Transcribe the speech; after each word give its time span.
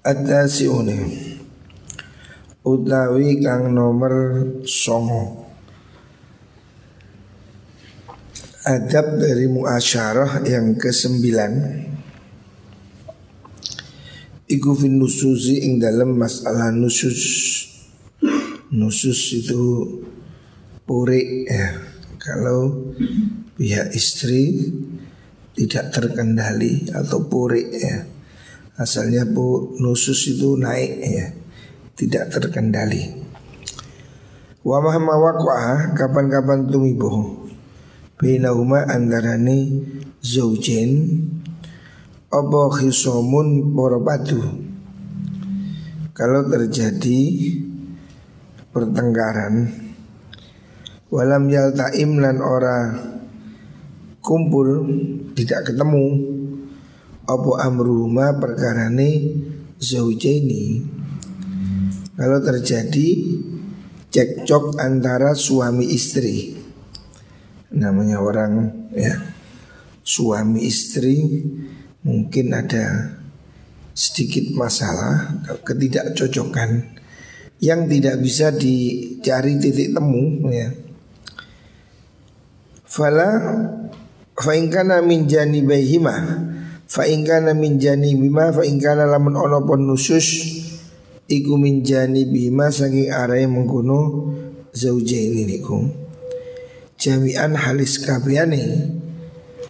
At-tasi'uni. 0.00 0.96
Utawi 2.64 3.36
kang 3.44 3.68
nomor 3.68 4.48
songo. 4.64 5.52
Adab 8.64 9.20
dari 9.20 9.44
muasyarah 9.52 10.40
yang 10.48 10.80
kesembilan. 10.80 11.52
Iku 14.48 14.72
fin 14.72 14.96
nususi 14.96 15.68
ing 15.68 15.76
dalam 15.76 16.16
masalah 16.16 16.72
nusus. 16.72 17.20
Nusus 18.72 19.20
itu 19.36 19.84
puri 20.88 21.44
ya. 21.44 21.76
Kalau 22.16 22.88
pihak 23.52 23.92
istri 23.92 24.64
tidak 25.52 25.92
terkendali 25.92 26.88
atau 26.88 27.20
puri 27.28 27.68
ya 27.68 28.19
Asalnya 28.80 29.28
bu 29.28 29.76
nusus 29.76 30.32
itu 30.32 30.56
naik 30.56 30.92
ya. 31.04 31.26
Tidak 31.92 32.32
terkendali. 32.32 33.20
Wa 34.60 34.80
mahma 34.80 35.16
waqa'a 35.16 35.96
kapan-kapan 35.96 36.68
tumibuh 36.68 37.48
Bainahuma 38.20 38.84
antarani 38.84 39.88
zaujen 40.20 41.08
Apa 42.28 42.68
khisomun 42.76 43.72
borobatu 43.72 44.36
Kalau 46.12 46.44
terjadi 46.52 47.20
pertengkaran 48.68 49.72
Walam 51.08 51.48
yalta'im 51.48 52.20
lan 52.20 52.44
ora 52.44 53.00
kumpul 54.20 54.84
Tidak 55.32 55.72
ketemu 55.72 56.04
apa 57.30 57.66
amruhuma 57.66 58.34
perkarane 58.38 59.38
zaujaini. 59.78 60.82
Kalau 62.18 62.38
terjadi 62.44 63.08
cekcok 64.10 64.76
antara 64.82 65.32
suami 65.32 65.88
istri. 65.88 66.58
Namanya 67.70 68.18
orang 68.20 68.52
ya. 68.92 69.14
Suami 70.02 70.66
istri 70.66 71.46
mungkin 72.02 72.50
ada 72.50 73.14
sedikit 73.94 74.50
masalah 74.56 75.38
ketidakcocokan 75.62 76.98
yang 77.60 77.84
tidak 77.86 78.16
bisa 78.18 78.50
dicari 78.50 79.60
titik 79.60 79.92
temu 79.92 80.50
ya. 80.50 80.72
Fala 82.90 83.30
fa 84.34 84.52
in 84.56 84.72
kana 84.72 85.04
min 85.04 85.30
janibaihima 85.30 86.49
Fa 86.90 87.06
ingkana 87.06 87.54
min 87.54 87.78
jani 87.78 88.18
bima 88.18 88.50
fa 88.50 88.66
ingkana 88.66 89.06
lamun 89.06 89.38
ono 89.38 89.62
pon 89.62 89.86
nusus 89.86 90.26
iku 91.30 91.54
min 91.54 91.86
jani 91.86 92.26
bima 92.26 92.66
saking 92.66 93.14
arai 93.14 93.46
mengkono 93.46 94.26
ini 94.74 95.46
niku. 95.46 95.78
Jami'an 96.98 97.54
halis 97.54 98.02
kabehane 98.02 98.90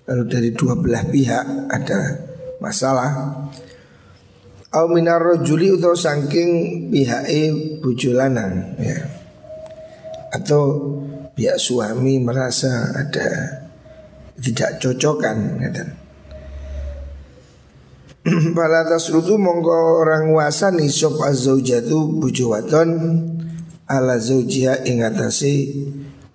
kalau 0.09 0.25
dari 0.25 0.57
dua 0.57 0.75
belah 0.81 1.05
pihak 1.07 1.69
ada 1.69 2.25
masalah 2.59 3.37
Au 4.71 4.87
minar 4.87 5.19
rojuli 5.19 5.75
atau 5.75 5.99
saking 5.99 6.51
pihake 6.95 7.51
bojo 7.83 8.15
lanang 8.15 8.79
ya. 8.79 9.03
Atau 10.31 10.63
pihak 11.35 11.59
suami 11.59 12.23
merasa 12.23 12.95
ada 12.95 13.29
tidak 14.39 14.79
cocokan 14.79 15.59
gitu. 15.59 16.00
Fala 18.57 18.85
tasrutu 18.85 19.41
mongko 19.41 20.05
orang 20.05 20.37
wasani 20.37 20.93
sop 20.93 21.25
azzaujatu 21.25 22.21
bojo 22.21 22.53
wadon 22.53 22.91
ala 23.89 24.21
zaujiha 24.21 24.85
ing 24.85 25.01
atase 25.01 25.73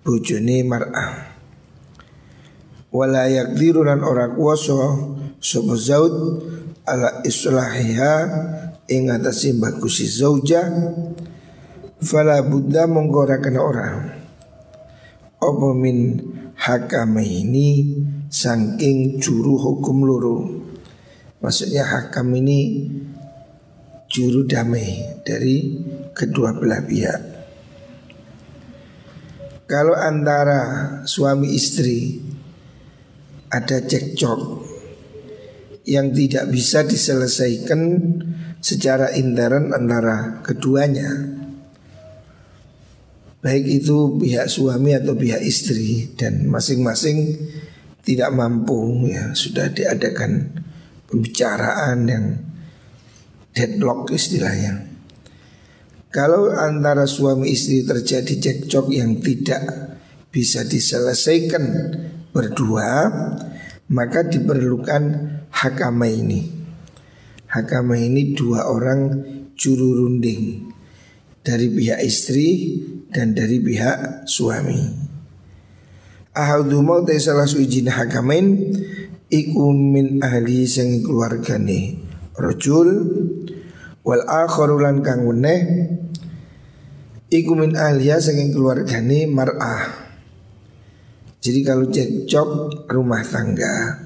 bojone 0.02 0.66
mar'ah. 0.66 1.30
Wala 2.90 3.30
yakdiru 3.30 3.86
lan 3.86 4.02
ora 4.02 4.34
kuwasa 4.34 4.98
sapa 5.38 5.78
zaud 5.78 6.42
ala 6.82 7.22
islahiha 7.22 8.14
ing 8.90 9.06
atase 9.06 9.54
bagusi 9.54 10.10
zauja 10.10 10.66
fala 12.02 12.42
buddha 12.42 12.90
mongko 12.90 13.30
ora 13.30 13.38
kena 13.38 13.62
ora 13.62 13.86
apa 15.38 15.68
min 15.78 16.18
hakamaini 16.58 17.94
saking 18.26 19.22
juru 19.22 19.54
hukum 19.54 20.02
loro 20.02 20.65
Maksudnya 21.40 21.84
hakam 21.84 22.32
ini 22.36 22.88
juru 24.08 24.46
damai 24.48 25.20
dari 25.26 25.84
kedua 26.16 26.56
belah 26.56 26.82
pihak. 26.84 27.20
Kalau 29.66 29.98
antara 29.98 30.62
suami 31.02 31.50
istri 31.50 32.22
ada 33.50 33.82
cekcok 33.82 34.62
yang 35.86 36.14
tidak 36.14 36.50
bisa 36.50 36.86
diselesaikan 36.86 37.80
secara 38.58 39.14
intern 39.14 39.70
antara 39.70 40.42
keduanya 40.42 41.38
Baik 43.38 43.82
itu 43.82 44.18
pihak 44.18 44.50
suami 44.50 44.90
atau 44.98 45.14
pihak 45.14 45.38
istri 45.38 46.10
Dan 46.18 46.50
masing-masing 46.50 47.38
tidak 48.02 48.34
mampu 48.34 49.06
ya 49.06 49.30
Sudah 49.38 49.70
diadakan 49.70 50.65
pembicaraan 51.10 51.98
yang 52.06 52.24
deadlock 53.56 54.12
istilahnya. 54.12 54.86
Kalau 56.12 56.48
antara 56.52 57.04
suami 57.04 57.52
istri 57.52 57.84
terjadi 57.84 58.34
cekcok 58.40 58.86
yang 58.92 59.20
tidak 59.20 59.62
bisa 60.32 60.64
diselesaikan 60.64 61.64
berdua, 62.32 63.08
maka 63.92 64.24
diperlukan 64.24 65.02
hakama 65.52 66.08
ini. 66.08 66.52
Hakama 67.52 67.96
ini 67.96 68.36
dua 68.36 68.68
orang 68.68 69.24
juru 69.56 70.04
runding 70.04 70.72
dari 71.40 71.70
pihak 71.70 72.00
istri 72.02 72.80
dan 73.08 73.32
dari 73.32 73.62
pihak 73.62 74.28
suami. 74.28 75.06
Ahadu 76.36 76.84
mau 76.84 77.00
salah 77.16 77.48
suijin 77.48 77.88
hakamin 77.88 78.76
iku 79.32 79.74
min 79.74 80.22
ahli 80.22 80.66
sing 80.66 81.02
keluargane. 81.02 81.98
Rajul 82.36 82.88
wal 84.06 84.22
akharu 84.28 84.78
lan 84.78 85.02
kang 85.02 85.26
iku 87.32 87.52
min 87.58 87.74
ahliya 87.74 88.22
sing 88.22 88.38
keluargane 88.54 89.26
mar'ah. 89.26 90.06
Jadi 91.42 91.60
kalau 91.62 91.86
cekcok 91.86 92.50
rumah 92.90 93.22
tangga 93.22 94.02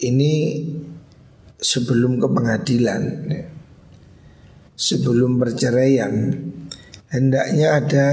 ini 0.00 0.64
sebelum 1.58 2.22
ke 2.22 2.28
pengadilan 2.30 3.02
sebelum 4.78 5.42
perceraian 5.42 6.30
hendaknya 7.10 7.82
ada 7.82 8.08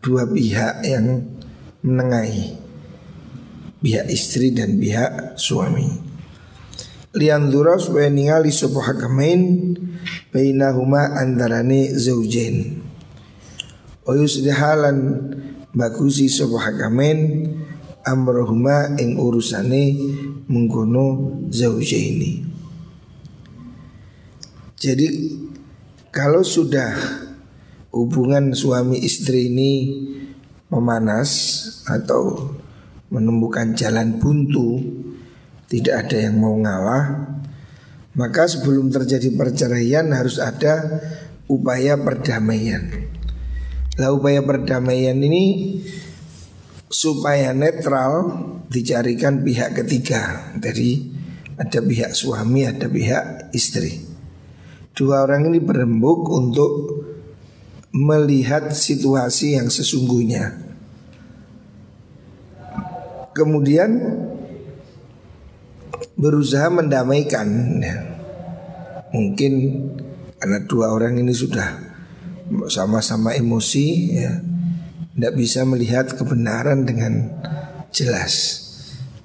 dua 0.00 0.24
pihak 0.24 0.80
yang 0.82 1.28
menengahi 1.84 2.61
pihak 3.82 4.06
istri 4.08 4.54
dan 4.54 4.78
pihak 4.78 5.34
suami. 5.34 5.90
Lian 7.12 7.52
dura 7.52 7.76
supaya 7.76 8.08
ningali 8.08 8.48
sebuah 8.48 8.96
hakamain 8.96 9.74
bainahuma 10.32 11.12
antarane 11.20 11.92
zaujain. 11.92 12.80
Wa 14.06 14.16
yuslihalan 14.16 14.96
bagusi 15.76 16.32
sebuah 16.32 16.72
hakamain 16.72 17.52
amrohuma 18.06 18.96
ing 18.96 19.20
urusane 19.20 19.98
mengkono 20.48 21.36
zaujaini. 21.52 22.48
Jadi 24.80 25.06
kalau 26.08 26.42
sudah 26.42 26.96
hubungan 27.92 28.56
suami 28.56 28.98
istri 29.04 29.52
ini 29.52 29.72
memanas 30.72 31.30
atau 31.84 32.56
menemukan 33.12 33.76
jalan 33.76 34.16
buntu, 34.16 34.80
tidak 35.68 36.08
ada 36.08 36.16
yang 36.26 36.40
mau 36.40 36.56
ngalah, 36.56 37.32
Maka 38.12 38.44
sebelum 38.44 38.92
terjadi 38.92 39.32
perceraian 39.32 40.04
harus 40.12 40.36
ada 40.36 41.00
upaya 41.48 41.96
perdamaian. 41.96 43.08
Lah 43.96 44.12
upaya 44.12 44.44
perdamaian 44.44 45.16
ini 45.16 45.80
supaya 46.92 47.56
netral 47.56 48.36
dicarikan 48.68 49.40
pihak 49.40 49.80
ketiga. 49.80 50.52
Jadi 50.60 51.08
ada 51.56 51.80
pihak 51.80 52.12
suami, 52.12 52.68
ada 52.68 52.84
pihak 52.84 53.48
istri. 53.56 54.04
Dua 54.92 55.24
orang 55.24 55.48
ini 55.48 55.64
berembuk 55.64 56.28
untuk 56.28 56.72
melihat 57.96 58.76
situasi 58.76 59.56
yang 59.56 59.72
sesungguhnya. 59.72 60.71
Kemudian 63.32 63.90
berusaha 66.16 66.68
mendamaikan. 66.68 67.48
Ya. 67.80 67.96
Mungkin 69.12 69.52
karena 70.40 70.58
dua 70.64 70.92
orang 70.92 71.20
ini 71.20 71.32
sudah 71.32 71.92
sama-sama 72.68 73.32
emosi, 73.36 73.86
ya, 74.16 74.32
tidak 75.16 75.32
bisa 75.36 75.64
melihat 75.64 76.12
kebenaran 76.12 76.84
dengan 76.84 77.28
jelas 77.92 78.60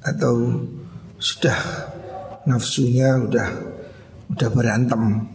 atau 0.04 0.64
sudah 1.18 1.58
nafsunya 2.48 3.18
udah 3.20 3.48
udah 4.32 4.50
berantem. 4.52 5.28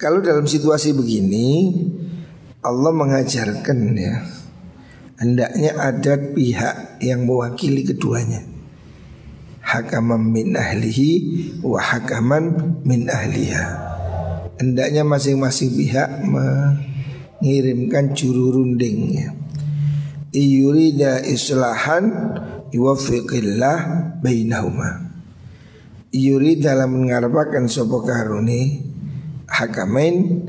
Kalau 0.00 0.24
dalam 0.24 0.48
situasi 0.48 0.96
begini 0.96 1.76
Allah 2.64 2.92
mengajarkan 2.92 3.78
ya 3.96 4.39
Hendaknya 5.20 5.76
ada 5.76 6.16
pihak 6.16 6.96
yang 7.04 7.28
mewakili 7.28 7.84
keduanya. 7.84 8.40
Hakaman 9.60 10.32
min 10.32 10.56
ahlihi 10.56 11.10
wa 11.60 11.76
hakaman 11.76 12.80
min 12.88 13.04
ahliha. 13.04 13.64
Hendaknya 14.56 15.04
masing-masing 15.04 15.76
pihak 15.76 16.24
mengirimkan 16.24 18.16
juru 18.16 18.48
runding 18.48 18.98
ya. 19.12 19.28
Iyurida 20.32 21.20
islahan 21.28 22.32
yuwafiqillah 22.72 23.78
bainahuma. 24.24 25.04
Iyuri 26.16 26.64
dalam 26.64 26.96
mengharapkan 26.96 27.68
sopo 27.68 28.00
karuni 28.08 28.88
hakamain 29.52 30.48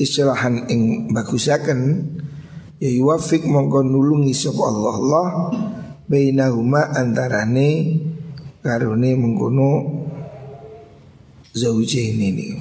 istilahan 0.00 0.64
ing 0.72 1.12
bagusaken 1.12 2.16
ya 2.78 2.90
yuwafik 2.90 3.46
mongko 3.46 3.82
nulungi 3.86 4.34
sapa 4.34 4.62
Allah 4.66 4.94
Allah 4.94 5.26
bainahuma 6.08 6.94
antarane 6.94 8.00
karone 8.64 9.10
mengkono 9.14 9.70
zaujain 11.54 12.18
ini. 12.18 12.58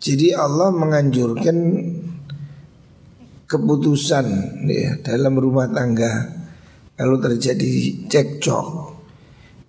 Jadi 0.00 0.32
Allah 0.32 0.72
menganjurkan 0.72 1.56
keputusan 3.44 4.26
ya, 4.64 4.96
dalam 5.04 5.36
rumah 5.36 5.68
tangga 5.68 6.40
kalau 6.96 7.20
terjadi 7.20 8.08
cekcok 8.08 8.96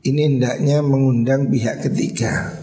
ini 0.08 0.22
hendaknya 0.32 0.80
mengundang 0.80 1.52
pihak 1.52 1.84
ketiga 1.84 2.62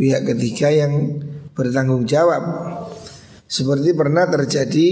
pihak 0.00 0.24
ketiga 0.24 0.72
yang 0.72 1.20
bertanggung 1.52 2.08
jawab. 2.08 2.40
Seperti 3.50 3.90
pernah 3.98 4.30
terjadi 4.30 4.88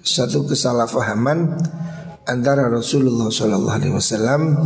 satu 0.00 0.48
kesalahpahaman 0.48 1.60
antara 2.24 2.72
Rasulullah 2.72 3.28
SAW 3.28 4.56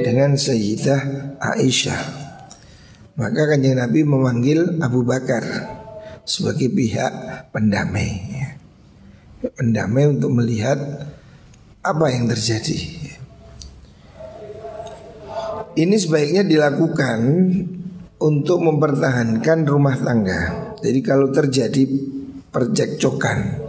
dengan 0.00 0.32
Sayyidah 0.32 1.36
Aisyah. 1.36 2.00
Maka 3.20 3.52
kanjeng 3.52 3.76
Nabi 3.76 4.00
memanggil 4.08 4.80
Abu 4.80 5.04
Bakar 5.04 5.44
sebagai 6.24 6.72
pihak 6.72 7.12
pendamai. 7.52 8.32
Pendamai 9.60 10.08
untuk 10.08 10.32
melihat 10.32 10.80
apa 11.84 12.06
yang 12.08 12.32
terjadi. 12.32 12.80
Ini 15.76 15.96
sebaiknya 16.00 16.48
dilakukan 16.48 17.20
untuk 18.16 18.64
mempertahankan 18.64 19.68
rumah 19.68 20.00
tangga. 20.00 20.69
Jadi 20.80 21.00
kalau 21.04 21.28
terjadi 21.28 21.84
percekcokan 22.48 23.68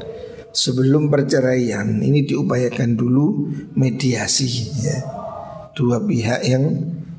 sebelum 0.56 1.12
perceraian 1.12 2.00
ini 2.00 2.24
diupayakan 2.24 2.96
dulu 2.96 3.52
mediasi 3.76 4.50
ya. 4.80 4.98
Dua 5.72 6.04
pihak 6.04 6.42
yang 6.44 6.64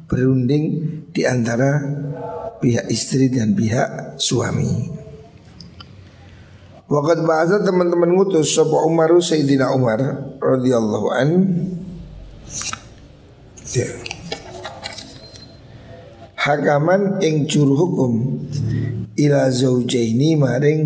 berunding 0.08 0.64
di 1.12 1.24
antara 1.24 1.80
pihak 2.60 2.88
istri 2.92 3.32
dan 3.32 3.56
pihak 3.56 4.20
suami. 4.20 4.92
Wakat 6.92 7.24
bahasa 7.24 7.56
teman-teman 7.64 8.12
ngutus 8.12 8.52
Sopo 8.52 8.84
Umaru 8.84 9.24
Sayyidina 9.24 9.72
Umar 9.72 10.00
radhiyallahu 10.36 11.08
an. 11.08 11.28
Ya 13.72 13.88
hakaman 16.42 17.22
ing 17.22 17.46
juru 17.46 17.78
hukum 17.78 18.12
ila 19.16 19.52
zaujaini 19.52 20.36
maring 20.36 20.80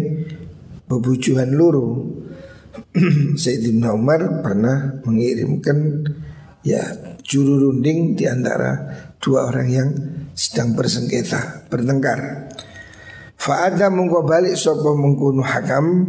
bebujuhan 0.86 1.50
luru 1.54 2.16
Sayyidina 3.42 3.92
Umar 3.92 4.40
pernah 4.40 5.00
mengirimkan 5.04 6.08
ya 6.64 6.80
juru 7.20 7.68
runding 7.68 8.16
di 8.16 8.24
antara 8.24 8.76
dua 9.20 9.48
orang 9.48 9.68
yang 9.68 9.88
sedang 10.36 10.76
bersengketa, 10.76 11.68
bertengkar. 11.68 12.52
Fa'ada 13.36 13.92
mungko 13.92 14.24
balik 14.24 14.56
sapa 14.56 14.96
mengkono 14.96 15.44
hakam 15.44 16.08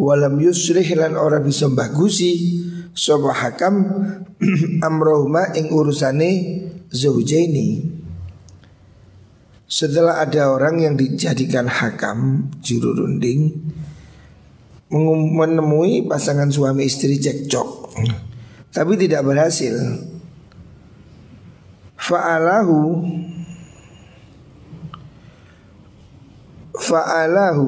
walam 0.00 0.40
yusrih 0.40 0.88
lan 0.96 1.16
ora 1.20 1.38
bisa 1.40 1.68
bagusi 1.68 2.64
sapa 2.96 3.36
hakam 3.36 3.84
amrohuma 4.88 5.52
ing 5.52 5.68
urusane 5.68 6.30
zaujaini 6.88 7.99
setelah 9.70 10.18
ada 10.18 10.50
orang 10.50 10.82
yang 10.82 10.94
dijadikan 10.98 11.70
hakam 11.70 12.50
juru 12.58 12.90
runding 12.90 13.54
menemui 14.90 16.10
pasangan 16.10 16.50
suami 16.50 16.90
istri 16.90 17.22
cekcok 17.22 17.94
tapi 18.74 18.98
tidak 18.98 19.22
berhasil. 19.22 19.74
Fa'alahu 22.00 23.06
Fa'alahu 26.80 27.66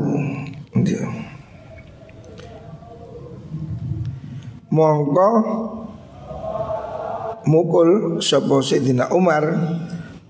Mongko 4.72 5.30
Mukul 7.44 8.18
Sopo 8.24 8.64
Sayyidina 8.64 9.12
Umar 9.12 9.44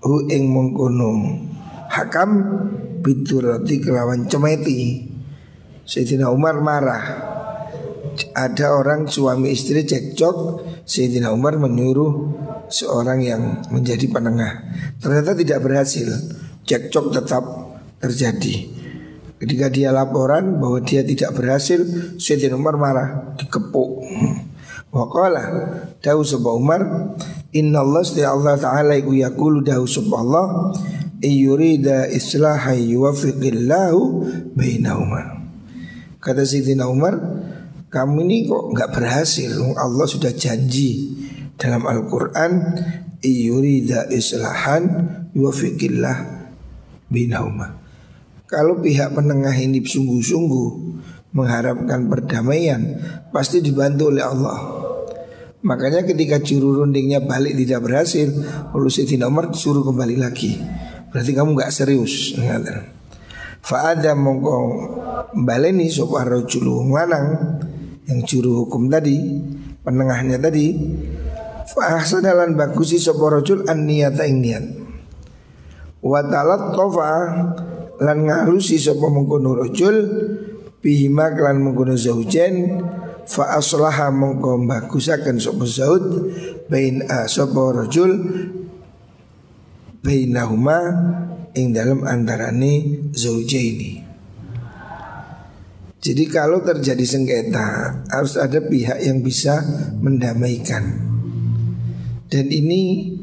Hu 0.03 0.27
ing 0.27 0.51
mengkono 0.51 1.52
Hakam 1.93 2.29
roti 3.05 3.77
kelawan 3.77 4.25
cemeti 4.25 5.05
Sayyidina 5.85 6.33
Umar 6.33 6.57
marah. 6.57 7.05
Ada 8.33 8.73
orang 8.73 9.05
suami 9.05 9.53
istri 9.53 9.85
cekcok 9.85 10.65
Sayyidina 10.89 11.29
Umar 11.29 11.61
menyuruh 11.61 12.33
seorang 12.65 13.21
yang 13.21 13.61
menjadi 13.69 14.09
penengah. 14.09 14.73
Ternyata 14.97 15.37
tidak 15.37 15.59
berhasil. 15.61 16.09
Cekcok 16.65 17.13
tetap 17.13 17.43
terjadi. 18.01 18.73
Ketika 19.37 19.69
dia 19.69 19.93
laporan 19.93 20.57
bahwa 20.57 20.81
dia 20.81 21.05
tidak 21.05 21.37
berhasil 21.37 21.77
Sayyidina 22.17 22.57
Umar 22.57 22.73
marah 22.81 23.37
Dikepuk. 23.37 24.01
Waqala 24.93 25.43
Dawu 26.01 26.21
sebuah 26.25 26.53
Umar 26.57 26.81
Inna 27.53 27.81
Allah 27.81 28.05
Allah 28.29 28.55
Ta'ala 28.61 28.93
Iku 28.93 29.17
yakulu 29.17 29.65
dawu 29.65 29.89
sebuah 29.89 30.21
Allah 30.21 30.45
yurida 31.23 32.11
islaha 32.11 32.75
yuwafiqillahu 32.75 34.01
bainahuma. 34.53 35.47
Kata 36.19 36.43
Sayyidina 36.43 36.87
Umar, 36.91 37.15
kamu 37.87 38.27
ini 38.27 38.47
kok 38.47 38.75
nggak 38.75 38.91
berhasil? 38.91 39.51
Allah 39.79 40.07
sudah 40.07 40.35
janji 40.35 41.15
dalam 41.55 41.87
Al-Qur'an 41.87 42.75
yurida 43.23 44.11
islahan 44.11 44.83
yuwafiqillah 45.31 46.47
bainahuma. 47.07 47.79
Kalau 48.47 48.83
pihak 48.83 49.17
penengah 49.17 49.55
ini 49.55 49.81
sungguh-sungguh 49.81 50.67
mengharapkan 51.33 52.05
perdamaian, 52.05 53.01
pasti 53.33 53.65
dibantu 53.65 54.13
oleh 54.13 54.21
Allah. 54.21 54.59
Makanya 55.63 56.05
ketika 56.05 56.37
juru 56.43 56.83
rundingnya 56.83 57.23
balik 57.23 57.57
tidak 57.57 57.87
berhasil, 57.87 58.29
lalu 58.75 58.89
Sayyidina 58.91 59.31
Umar 59.31 59.49
suruh 59.55 59.81
kembali 59.81 60.19
lagi. 60.19 60.59
Berarti 61.13 61.31
kamu 61.37 61.53
gak 61.53 61.69
serius 61.69 62.33
Fa'ada 63.63 64.11
mongko 64.17 64.57
baleni 65.37 65.87
sapa 65.87 66.27
rajulu 66.27 66.89
lanang 66.91 67.61
yang 68.03 68.19
juru 68.27 68.67
hukum 68.67 68.91
tadi, 68.91 69.15
penengahnya 69.87 70.35
tadi 70.35 70.75
Fa 71.63 71.97
ahsanalan 71.97 72.59
bagusi 72.59 72.99
sapa 72.99 73.39
rajul 73.39 73.63
an 73.71 73.87
niyata 73.87 74.27
ing 74.27 74.43
niat. 74.43 74.65
Wa 76.03 76.19
talat 76.27 76.75
tofa 76.75 77.11
lan 78.03 78.17
ngalusi 78.27 78.75
sapa 78.75 79.07
mengkono 79.07 79.55
rajul 79.55 79.95
bihima 80.83 81.31
kelan 81.31 81.63
mengkono 81.63 81.95
zaujen 81.95 82.83
fa 83.23 83.55
aslaha 83.55 84.11
mongko 84.11 84.59
bagusaken 84.67 85.39
sapa 85.39 85.63
zaud 85.63 86.03
bain 86.67 87.07
a 87.07 87.31
sapa 87.31 87.71
rajul 87.71 88.11
bainahuma 90.03 90.79
ing 91.55 91.71
dalam 91.71 92.03
antarane 92.03 93.07
zaujaini. 93.15 94.03
Jadi 96.03 96.23
kalau 96.27 96.59
terjadi 96.59 97.05
sengketa 97.07 98.03
harus 98.11 98.35
ada 98.35 98.59
pihak 98.59 98.99
yang 98.99 99.23
bisa 99.23 99.63
mendamaikan. 100.03 100.99
Dan 102.27 102.51
ini 102.51 103.15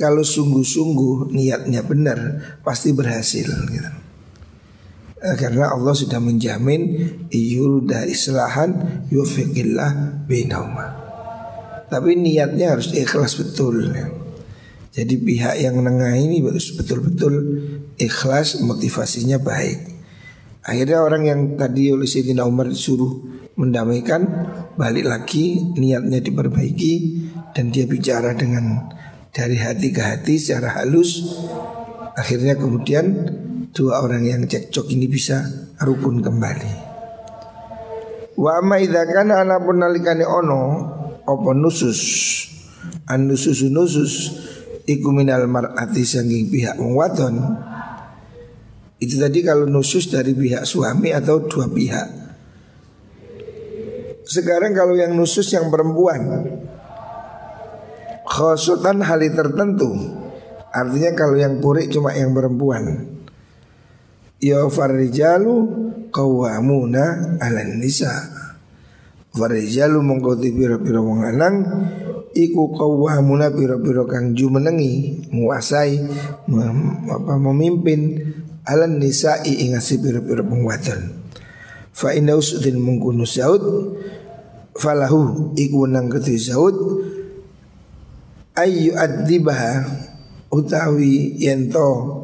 kalau 0.00 0.24
sungguh-sungguh 0.24 1.36
niatnya 1.36 1.84
benar 1.84 2.18
pasti 2.64 2.96
berhasil 2.96 3.44
gitu. 3.68 3.92
Eh, 5.20 5.36
karena 5.36 5.76
Allah 5.76 5.92
sudah 5.92 6.16
menjamin 6.16 7.12
yurda 7.28 8.08
islahan 8.08 9.04
yufiqillah 9.12 10.24
bainahuma. 10.24 10.96
Tapi 11.92 12.16
niatnya 12.16 12.72
harus 12.72 12.96
ikhlas 12.96 13.36
betul. 13.36 13.92
Ya. 13.92 14.23
Jadi 14.94 15.18
pihak 15.18 15.58
yang 15.58 15.82
nengah 15.82 16.14
ini 16.14 16.38
harus 16.38 16.70
betul-betul 16.78 17.34
ikhlas 17.98 18.62
motivasinya 18.62 19.42
baik. 19.42 19.90
Akhirnya 20.62 21.02
orang 21.02 21.22
yang 21.26 21.40
tadi 21.58 21.90
oleh 21.90 22.06
Sayyidina 22.06 22.46
Umar 22.46 22.70
disuruh 22.70 23.10
mendamaikan 23.58 24.22
balik 24.78 25.10
lagi 25.10 25.74
niatnya 25.74 26.22
diperbaiki 26.22 26.94
dan 27.58 27.74
dia 27.74 27.90
bicara 27.90 28.38
dengan 28.38 28.86
dari 29.34 29.58
hati 29.58 29.90
ke 29.90 29.98
hati 29.98 30.38
secara 30.38 30.78
halus. 30.78 31.42
Akhirnya 32.14 32.54
kemudian 32.54 33.34
dua 33.74 33.98
orang 33.98 34.22
yang 34.22 34.46
cekcok 34.46 34.94
ini 34.94 35.10
bisa 35.10 35.42
rukun 35.82 36.22
kembali. 36.22 36.74
Wa 38.38 38.62
amma 38.62 38.78
idza 38.78 39.02
kana 39.10 39.42
ana 39.42 39.58
ono 39.58 40.62
apa 41.26 41.50
nusus? 41.50 42.00
An 43.10 43.26
nusus 43.26 43.66
nusus 43.66 44.12
iku 44.84 45.08
minal 45.12 45.48
mar'ati 45.48 46.04
sanging 46.04 46.52
pihak 46.52 46.76
wong 46.76 46.96
wadon. 46.96 47.36
Itu 49.00 49.20
tadi 49.20 49.44
kalau 49.44 49.68
nusus 49.68 50.08
dari 50.08 50.32
pihak 50.32 50.64
suami 50.64 51.12
atau 51.12 51.44
dua 51.44 51.68
pihak. 51.68 52.08
Sekarang 54.24 54.72
kalau 54.72 54.96
yang 54.96 55.12
nusus 55.12 55.44
yang 55.52 55.68
perempuan. 55.68 56.48
Khosutan 58.24 59.04
hali 59.04 59.28
tertentu. 59.36 59.92
Artinya 60.72 61.12
kalau 61.12 61.36
yang 61.36 61.60
purik 61.60 61.92
cuma 61.92 62.16
yang 62.16 62.32
perempuan. 62.32 63.12
Ya 64.40 64.64
farrijalu 64.64 65.54
qawwamuna 66.08 67.36
ala 67.38 67.62
nisa. 67.76 68.10
Farrijalu 69.36 70.00
mengkoti 70.00 70.48
pira-pira 70.56 71.04
wong 71.04 71.20
Iku 72.34 72.74
qawwamuna 72.74 73.54
pira-pira 73.54 74.02
kang 74.10 74.34
jumenengi 74.34 75.22
Menguasai 75.30 76.02
mem, 76.50 77.06
apa, 77.06 77.38
Memimpin 77.38 78.18
alan 78.64 78.96
nisa'i 78.96 79.68
ingasi 79.68 80.00
pira-pira 80.00 80.40
pengwadon 80.40 81.24
fa 81.94 82.10
inna 82.10 82.34
usudin 82.34 82.80
mengkunu 82.80 83.22
saud 83.22 83.62
falahu 84.74 85.54
iku 85.54 85.86
nang 85.86 86.10
keti 86.10 86.34
saud 86.40 86.74
ayu 88.58 88.96
adibaha 88.98 89.84
utawi 90.50 91.38
yento 91.38 92.20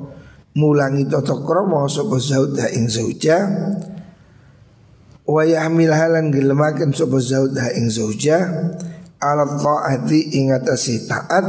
mulangi 0.59 1.07
toto 1.07 1.47
kromo 1.47 1.87
sapa 1.87 2.19
saud 2.19 2.59
ha 2.59 2.67
ing 2.75 2.91
zauja 2.91 3.47
wa 5.31 5.47
yahmil 5.47 5.95
halan 5.95 6.35
gelemaken 6.35 6.91
sapa 6.91 7.23
saud 7.23 7.55
ha 7.55 7.71
ing 7.71 7.87
zauja 7.87 8.51
ala 9.21 9.45
taati 9.47 10.41
ing 10.41 10.57
atase 10.57 11.05
taat 11.05 11.47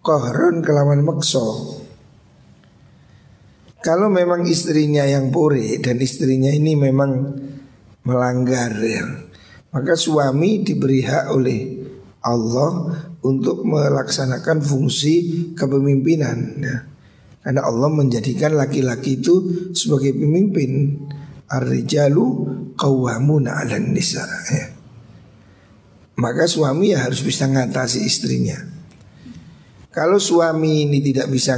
qahron 0.00 0.62
kelawan 0.62 1.02
maksa 1.02 1.42
kalau 3.82 4.06
memang 4.06 4.46
istrinya 4.46 5.02
yang 5.02 5.34
puri 5.34 5.82
dan 5.82 5.98
istrinya 5.98 6.54
ini 6.54 6.78
memang 6.78 7.34
melanggar 8.06 8.78
ya, 8.78 9.02
maka 9.74 9.98
suami 9.98 10.62
diberi 10.62 11.02
hak 11.02 11.26
oleh 11.34 11.60
Allah 12.22 12.94
untuk 13.26 13.66
melaksanakan 13.66 14.62
fungsi 14.62 15.14
kepemimpinan 15.58 16.38
ya. 16.62 16.76
Karena 17.42 17.66
Allah 17.66 17.90
menjadikan 17.90 18.54
laki-laki 18.54 19.18
itu 19.18 19.34
sebagai 19.74 20.14
pemimpin 20.14 21.02
Ar-rijalu 21.52 22.24
qawwamuna 22.80 23.60
'alan 23.60 23.92
nisa 23.92 24.24
ya. 24.48 24.72
Maka 26.22 26.46
suami 26.46 26.94
ya 26.94 27.02
harus 27.02 27.18
bisa 27.26 27.50
ngatasi 27.50 28.06
istrinya 28.06 28.72
kalau 29.92 30.16
suami 30.16 30.88
ini 30.88 31.04
tidak 31.04 31.28
bisa 31.28 31.52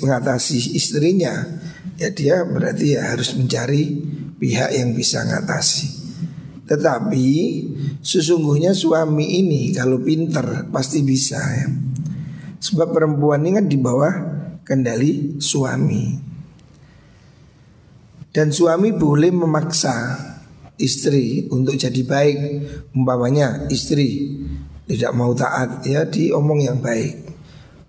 mengatasi 0.00 0.80
istrinya, 0.80 1.44
ya 2.00 2.08
dia 2.08 2.40
berarti 2.48 2.96
ya 2.96 3.12
harus 3.12 3.36
mencari 3.36 4.00
pihak 4.40 4.72
yang 4.72 4.96
bisa 4.96 5.20
mengatasi. 5.28 5.84
Tetapi 6.64 7.28
sesungguhnya 8.00 8.72
suami 8.72 9.44
ini 9.44 9.76
kalau 9.76 10.00
pinter 10.00 10.72
pasti 10.72 11.04
bisa 11.04 11.36
ya. 11.36 11.68
Sebab 12.64 12.96
perempuan 12.96 13.44
ini 13.44 13.60
kan 13.60 13.68
di 13.68 13.76
bawah 13.76 14.14
kendali 14.64 15.36
suami. 15.36 16.16
Dan 18.32 18.56
suami 18.56 18.88
boleh 18.96 19.36
memaksa 19.36 20.16
istri 20.76 21.50
untuk 21.52 21.76
jadi 21.76 22.02
baik. 22.04 22.38
Umpamanya 22.96 23.68
istri 23.68 24.36
tidak 24.86 25.12
mau 25.12 25.34
taat 25.34 25.82
ya 25.84 26.06
diomong 26.06 26.62
yang 26.62 26.78
baik. 26.78 27.26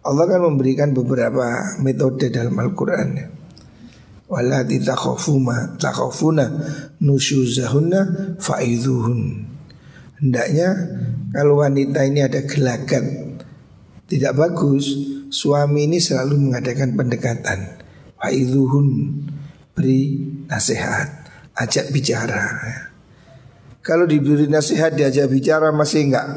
Allah 0.07 0.23
kan 0.23 0.39
memberikan 0.39 0.95
beberapa 0.95 1.75
metode 1.83 2.31
dalam 2.31 2.55
Al-Quran 2.55 3.27
Walati 4.31 4.79
takhafuma 4.79 5.75
Hendaknya 10.17 10.69
kalau 11.35 11.59
wanita 11.59 11.99
ini 12.07 12.19
ada 12.23 12.39
gelagat 12.47 13.05
Tidak 14.07 14.31
bagus 14.31 14.85
Suami 15.27 15.91
ini 15.91 15.99
selalu 15.99 16.39
mengadakan 16.39 16.95
pendekatan 16.95 17.59
Fa'idhuhun 18.15 18.87
Beri 19.75 20.23
nasihat 20.47 21.26
Ajak 21.57 21.89
bicara 21.89 22.53
Kalau 23.81 24.05
diberi 24.05 24.45
nasihat 24.45 24.93
diajak 24.93 25.31
bicara 25.31 25.73
masih 25.73 26.11
enggak 26.11 26.27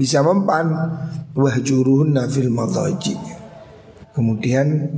bisa 0.00 0.24
mempan. 0.24 0.72
Wahjuruhunna 1.36 2.32
fil 2.32 2.48
madaji. 2.48 3.12
Kemudian 4.16 4.88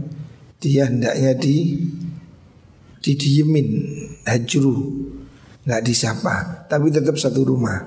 dia 0.62 0.87
hendaknya 0.87 1.35
di 1.35 1.83
didiemin. 3.03 3.69
Hajru 4.23 4.75
nggak 5.67 5.83
disapa 5.83 6.69
tapi 6.71 6.95
tetap 6.95 7.19
satu 7.19 7.43
rumah. 7.43 7.83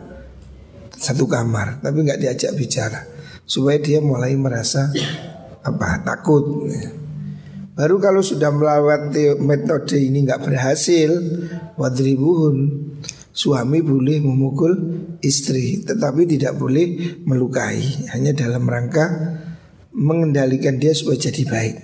Satu 0.91 1.23
kamar 1.23 1.79
tapi 1.79 2.03
nggak 2.03 2.19
diajak 2.19 2.51
bicara. 2.59 3.07
Supaya 3.47 3.79
dia 3.79 4.03
mulai 4.03 4.35
merasa 4.35 4.91
apa 5.63 6.03
takut 6.03 6.67
baru 7.75 7.97
kalau 8.03 8.21
sudah 8.21 8.51
melewati 8.51 9.39
metode 9.39 9.97
ini 9.97 10.27
nggak 10.27 10.43
berhasil 10.43 11.11
wadribuhun. 11.79 12.89
Suami 13.31 13.79
boleh 13.79 14.19
memukul 14.19 14.75
istri 15.23 15.87
tetapi 15.87 16.27
tidak 16.27 16.59
boleh 16.59 17.15
melukai. 17.23 17.79
Hanya 18.11 18.35
dalam 18.35 18.67
rangka 18.67 19.07
mengendalikan 19.95 20.75
dia 20.79 20.91
supaya 20.91 21.31
jadi 21.31 21.43
baik. 21.47 21.75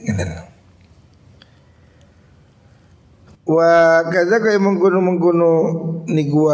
Wa 3.48 4.04
kaza 4.12 4.44
kaya 4.44 4.60
mengkono 4.60 5.00
mengkono 5.00 5.52
niku 6.12 6.52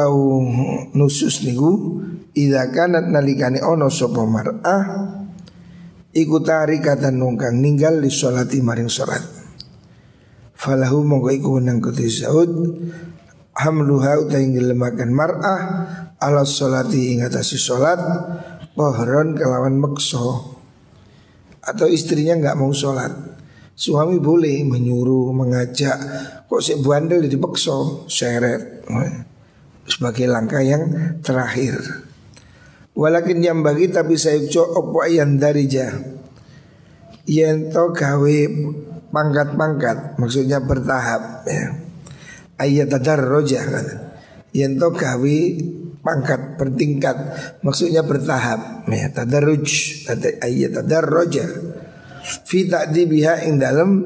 nusus 0.93 1.41
niku 1.41 2.01
idza 2.37 2.69
kanat 2.69 3.09
nalikane 3.09 3.65
ono 3.65 3.89
sapa 3.89 4.21
mar'ah 4.29 4.83
iku 6.13 6.39
tarikatan 6.39 7.17
nungkang 7.17 7.57
ninggal 7.57 7.99
li 7.99 8.13
sholati 8.13 8.61
maring 8.61 8.87
salat 8.87 9.21
falahu 10.53 11.03
mongko 11.03 11.29
iku 11.33 11.51
nang 11.59 11.81
kutu 11.83 12.07
saud 12.07 12.49
hamluha 13.57 14.23
utai 14.23 14.47
ngelemakan 14.49 15.09
mar'ah 15.13 15.61
ala 16.17 16.47
sholati 16.47 17.19
ingatasi 17.19 17.59
sholat 17.59 17.99
pohron 18.73 19.37
kelawan 19.37 19.77
mekso 19.77 20.53
atau 21.63 21.87
istrinya 21.87 22.35
nggak 22.35 22.57
mau 22.59 22.71
sholat. 22.75 23.11
Suami 23.73 24.21
boleh 24.21 24.61
menyuruh 24.69 25.33
mengajak 25.33 25.97
kok 26.45 26.61
si 26.61 26.77
bandel 26.77 27.25
dipekso 27.25 28.05
seret. 28.05 28.85
Sebagai 29.89 30.29
langkah 30.29 30.61
yang 30.61 30.83
terakhir 31.25 31.75
Walakin 32.93 33.41
yang 33.41 33.65
bagi 33.65 33.89
tapi 33.89 34.13
saya 34.21 34.37
opo 34.53 35.01
yang 35.09 35.41
darija 35.41 36.13
to 37.73 37.83
gawe 37.89 38.37
pangkat-pangkat 39.09 40.19
Maksudnya 40.21 40.61
bertahap 40.61 41.47
ya. 41.47 41.65
Ayat 42.61 42.93
tadar 42.93 43.17
roja 43.17 43.65
kan 43.65 43.87
to 44.53 44.89
gawe 44.93 45.37
pangkat 46.05 46.41
bertingkat 46.61 47.17
Maksudnya 47.65 48.05
bertahap 48.05 48.85
ya. 48.85 49.09
Tadarruj 49.09 49.65
Ayat 50.43 50.71
tadar 50.77 51.07
roja 51.07 51.49
Fi 52.45 52.69
ta'dibiha 52.69 53.49
ing 53.49 53.57
dalam 53.57 54.05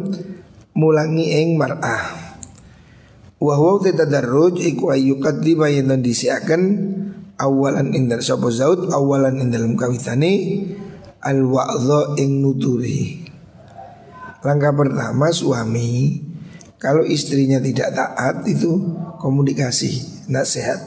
Mulangi 0.77 1.44
ing 1.44 1.60
mar'ah 1.60 2.24
Wahwa 3.38 3.84
tadarruj 3.84 4.63
iku 4.63 4.96
ayyukat 4.96 5.44
di 5.44 5.53
bayan 5.53 5.94
disiakan 6.00 6.62
awalan 7.38 7.94
ing 7.94 8.10
dalem 8.10 8.25
sapa 8.25 8.50
zaud 8.50 8.89
awalan 8.89 9.38
ing 9.41 9.50
dalam 9.53 9.74
kawitane 9.77 10.65
al 11.22 11.39
wa'dha 11.46 12.17
ing 12.22 12.41
nuturi. 12.41 13.25
Langkah 14.46 14.74
pertama 14.74 15.34
suami 15.34 16.22
kalau 16.77 17.01
istrinya 17.01 17.58
tidak 17.58 17.98
taat 17.98 18.46
itu 18.46 18.77
komunikasi, 19.17 20.25
nasihat. 20.29 20.77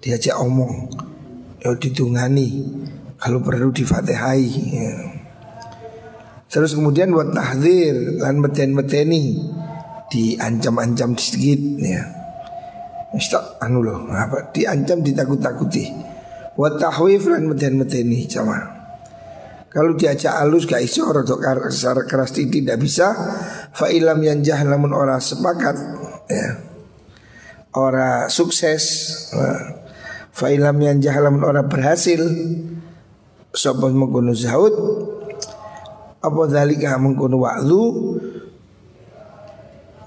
Diajak 0.00 0.34
omong, 0.40 0.90
ya 1.62 1.76
ditungani, 1.76 2.66
kalau 3.20 3.38
perlu 3.38 3.70
difatihai. 3.70 4.48
Ya. 4.74 4.96
Terus 6.50 6.74
kemudian 6.74 7.14
buat 7.14 7.30
tahdir 7.30 8.18
lan 8.18 8.42
meten-meteni 8.42 9.38
diancam-ancam 10.10 11.14
sedikit 11.14 11.60
ya. 11.78 12.19
Mistak 13.10 13.58
anu 13.58 13.82
loh 13.82 14.06
apa 14.10 14.54
diancam 14.54 15.02
ditakut-takuti. 15.02 15.90
Wa 16.54 16.78
tahwif 16.78 17.26
lan 17.26 17.50
meden-medeni. 17.50 18.26
Kalau 19.70 19.94
diajak 19.94 20.34
halus 20.34 20.66
gak 20.66 20.82
iso 20.82 21.06
atau 21.06 21.38
secara 21.70 22.02
keras 22.02 22.34
tidak 22.34 22.74
bisa 22.82 23.14
fa 23.70 23.86
ilam 23.86 24.18
yang 24.18 24.42
lamun 24.66 24.90
ora 24.90 25.22
sepakat 25.22 25.76
ya. 26.26 26.48
Ora 27.78 28.26
sukses 28.26 28.82
fa 30.34 30.46
ilam 30.50 30.74
yang 30.82 30.98
lamun 30.98 31.46
ora 31.46 31.62
berhasil 31.66 32.18
sapa 33.54 33.90
mengkono 33.90 34.34
zaud 34.34 34.74
apa 36.22 36.40
dalika 36.50 36.98
mengkono 36.98 37.42
wa'lu 37.42 37.82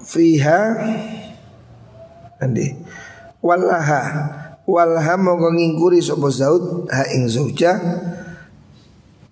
fiha 0.04 0.60
Andi 2.42 2.74
Wallaha. 3.44 4.02
Wallaha 4.64 5.20
mongko 5.20 5.52
ngingkuri 5.52 6.00
sapa 6.00 6.32
Zaud 6.32 6.88
ha 6.88 7.04
ing 7.12 7.28
zauja 7.28 7.76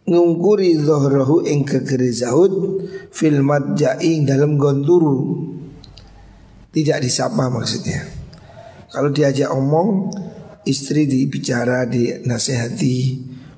ngungkuri 0.05 0.77
zohrohu 0.77 1.41
ing 1.49 1.65
kegeri 1.65 2.13
Zaud 2.13 2.53
fil 3.09 3.41
madja'i 3.41 4.29
dalam 4.29 4.61
gonduru 4.61 5.49
tidak 6.69 7.01
disapa 7.01 7.49
maksudnya. 7.49 8.05
Kalau 8.93 9.09
diajak 9.09 9.49
omong 9.49 10.13
istri 10.69 11.09
dibicara 11.09 11.89
dinasehati 11.89 12.97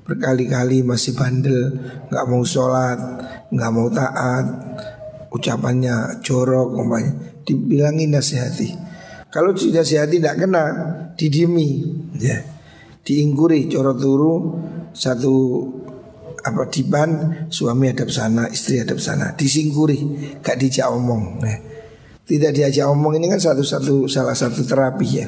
berkali-kali 0.07 0.87
masih 0.87 1.11
bandel 1.11 1.75
nggak 2.07 2.25
mau 2.29 2.45
sholat 2.45 2.99
nggak 3.51 3.71
mau 3.73 3.89
taat 3.91 4.45
ucapannya 5.33 6.21
jorok 6.21 6.77
umpamanya 6.77 7.41
dibilangin 7.43 8.13
nasihati 8.13 8.84
kalau 9.35 9.51
sudah 9.51 9.83
sehat 9.83 10.15
tidak 10.15 10.39
kena. 10.39 10.63
Didiemi 11.19 11.83
ya. 12.15 12.39
Diingkuri 13.03 13.67
coro 13.67 13.91
turu 13.99 14.33
Satu 14.95 15.35
apa 16.39 16.71
diban 16.71 17.43
suami 17.51 17.91
hadap 17.91 18.07
sana 18.07 18.47
istri 18.47 18.79
hadap 18.79 18.95
sana. 19.03 19.35
Disingkuri 19.35 19.99
gak 20.39 20.55
dijak 20.55 20.87
omong. 20.87 21.43
Ya. 21.43 21.59
tidak 22.25 22.57
diajak 22.57 22.89
omong 22.89 23.21
ini 23.21 23.29
kan 23.29 23.37
satu-satu 23.37 24.07
salah 24.07 24.33
satu 24.33 24.63
terapi 24.63 25.07
ya. 25.11 25.27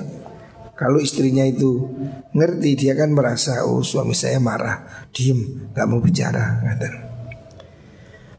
Kalau 0.80 1.04
istrinya 1.04 1.44
itu 1.44 1.92
ngerti 2.32 2.80
dia 2.80 2.96
kan 2.96 3.12
merasa 3.12 3.68
oh 3.68 3.84
suami 3.84 4.16
saya 4.16 4.40
marah. 4.40 4.88
Diem 5.12 5.68
gak 5.76 5.84
mau 5.84 6.00
bicara 6.00 6.64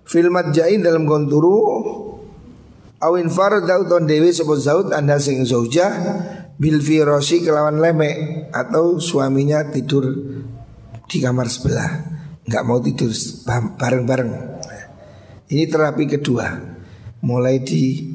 filmat 0.09 0.57
jain 0.57 0.81
dalam 0.81 1.05
konturu 1.05 1.78
Awin 2.99 3.31
farada 3.31 3.79
uton 3.79 4.11
dewi 4.11 4.35
sebut 4.35 4.59
zaud 4.59 4.91
anda 4.91 5.23
sing 5.23 5.47
zaujah 5.47 5.95
bil 6.59 6.83
firosi 6.83 7.47
kelawan 7.47 7.79
lemek 7.79 8.51
atau 8.51 8.99
suaminya 8.99 9.63
tidur 9.71 10.11
di 11.07 11.23
kamar 11.23 11.47
sebelah 11.47 11.91
nggak 12.43 12.65
mau 12.67 12.83
tidur 12.83 13.15
bareng-bareng. 13.79 14.33
Ini 15.49 15.65
terapi 15.71 16.05
kedua. 16.11 16.47
Mulai 17.19 17.63
di 17.63 18.15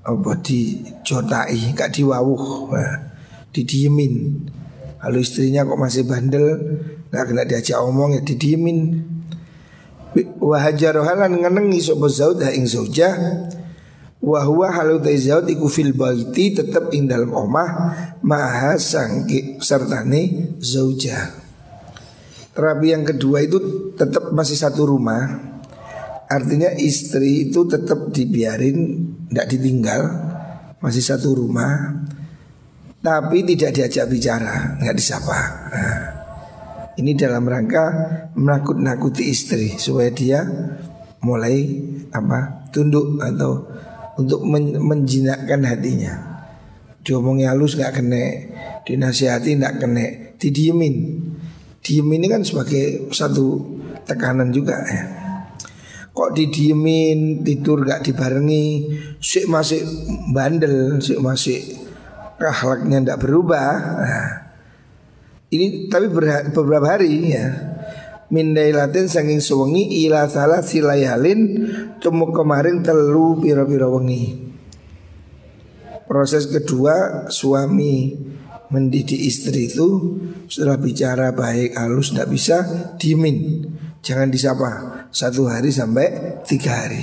apa 0.00 0.32
di 0.40 0.80
jotai, 1.04 1.76
gak 1.76 1.92
diwawuh, 1.92 2.72
didiemin. 3.52 4.14
Lalu 5.00 5.18
istrinya 5.20 5.64
kok 5.64 5.76
masih 5.76 6.08
bandel, 6.08 6.46
nggak 7.12 7.24
kena 7.24 7.44
diajak 7.44 7.78
omong 7.80 8.16
ya 8.16 8.22
didiemin. 8.24 9.06
Wahajarohalan 10.40 11.40
ngenengi 11.40 11.78
sobat 11.84 12.10
zaud 12.16 12.42
ing 12.42 12.66
zaujah 12.66 13.12
Wahwa 14.20 14.68
halu 14.68 15.00
taizaut 15.00 15.48
iku 15.48 15.64
fil 15.72 15.96
baiti 15.96 16.52
tetap 16.52 16.92
ing 16.92 17.08
dalam 17.08 17.32
omah 17.32 17.68
maha 18.20 18.76
sangki 18.76 19.56
sertane 19.64 20.54
zauja. 20.60 21.32
Terapi 22.52 22.86
yang 22.92 23.08
kedua 23.08 23.40
itu 23.40 23.58
tetap 23.96 24.28
masih 24.36 24.60
satu 24.60 24.92
rumah. 24.92 25.48
Artinya 26.28 26.68
istri 26.76 27.48
itu 27.48 27.64
tetap 27.64 28.12
dibiarin 28.12 29.08
tidak 29.32 29.46
ditinggal 29.50 30.02
masih 30.84 31.02
satu 31.02 31.34
rumah 31.34 32.00
tapi 33.00 33.48
tidak 33.48 33.72
diajak 33.72 34.04
bicara, 34.12 34.76
nggak 34.76 34.96
disapa. 34.96 35.38
Nah, 35.72 36.00
ini 37.00 37.16
dalam 37.16 37.48
rangka 37.48 37.84
menakut-nakuti 38.36 39.32
istri 39.32 39.80
supaya 39.80 40.12
dia 40.12 40.44
mulai 41.24 41.80
apa 42.12 42.68
tunduk 42.68 43.16
atau 43.24 43.69
untuk 44.20 44.44
men 44.44 44.76
menjinakkan 44.76 45.64
hatinya. 45.64 46.44
Diomongin 47.00 47.48
halus 47.48 47.80
nggak 47.80 47.96
kena, 47.96 48.24
dinasihati 48.84 49.56
nggak 49.56 49.76
kena, 49.80 50.06
didiemin. 50.36 50.96
Diem 51.80 52.08
ini 52.12 52.26
kan 52.28 52.44
sebagai 52.44 53.08
satu 53.08 53.64
tekanan 54.04 54.52
juga 54.52 54.84
ya. 54.84 55.02
Kok 56.10 56.36
didiemin, 56.36 57.40
tidur 57.40 57.86
gak 57.86 58.04
dibarengi, 58.04 58.92
sih 59.22 59.48
masih 59.48 59.80
bandel, 60.34 61.00
sih 61.00 61.16
masih 61.16 61.62
akhlaknya 62.36 63.00
ndak 63.00 63.20
berubah. 63.24 63.72
Nah, 64.04 64.30
ini 65.54 65.88
tapi 65.88 66.12
beberapa 66.52 66.98
hari 66.98 67.32
ya 67.32 67.69
min 68.30 68.54
dailatin 68.54 69.10
saking 69.10 69.42
sewengi 69.42 70.06
ila 70.06 70.30
salah 70.30 70.62
silayalin 70.62 71.66
temu 71.98 72.30
kemarin 72.30 72.82
telu 72.82 73.38
pira-pira 73.42 73.90
wengi. 73.90 74.50
Proses 76.06 76.50
kedua 76.50 77.26
suami 77.30 78.14
mendidik 78.70 79.18
istri 79.18 79.70
itu 79.70 80.18
setelah 80.46 80.78
bicara 80.78 81.34
baik 81.34 81.74
halus 81.78 82.14
tidak 82.14 82.30
bisa 82.30 82.56
dimin. 82.98 83.66
Jangan 84.00 84.30
disapa. 84.30 84.70
Satu 85.10 85.50
hari 85.50 85.74
sampai 85.74 86.40
tiga 86.46 86.86
hari. 86.86 87.02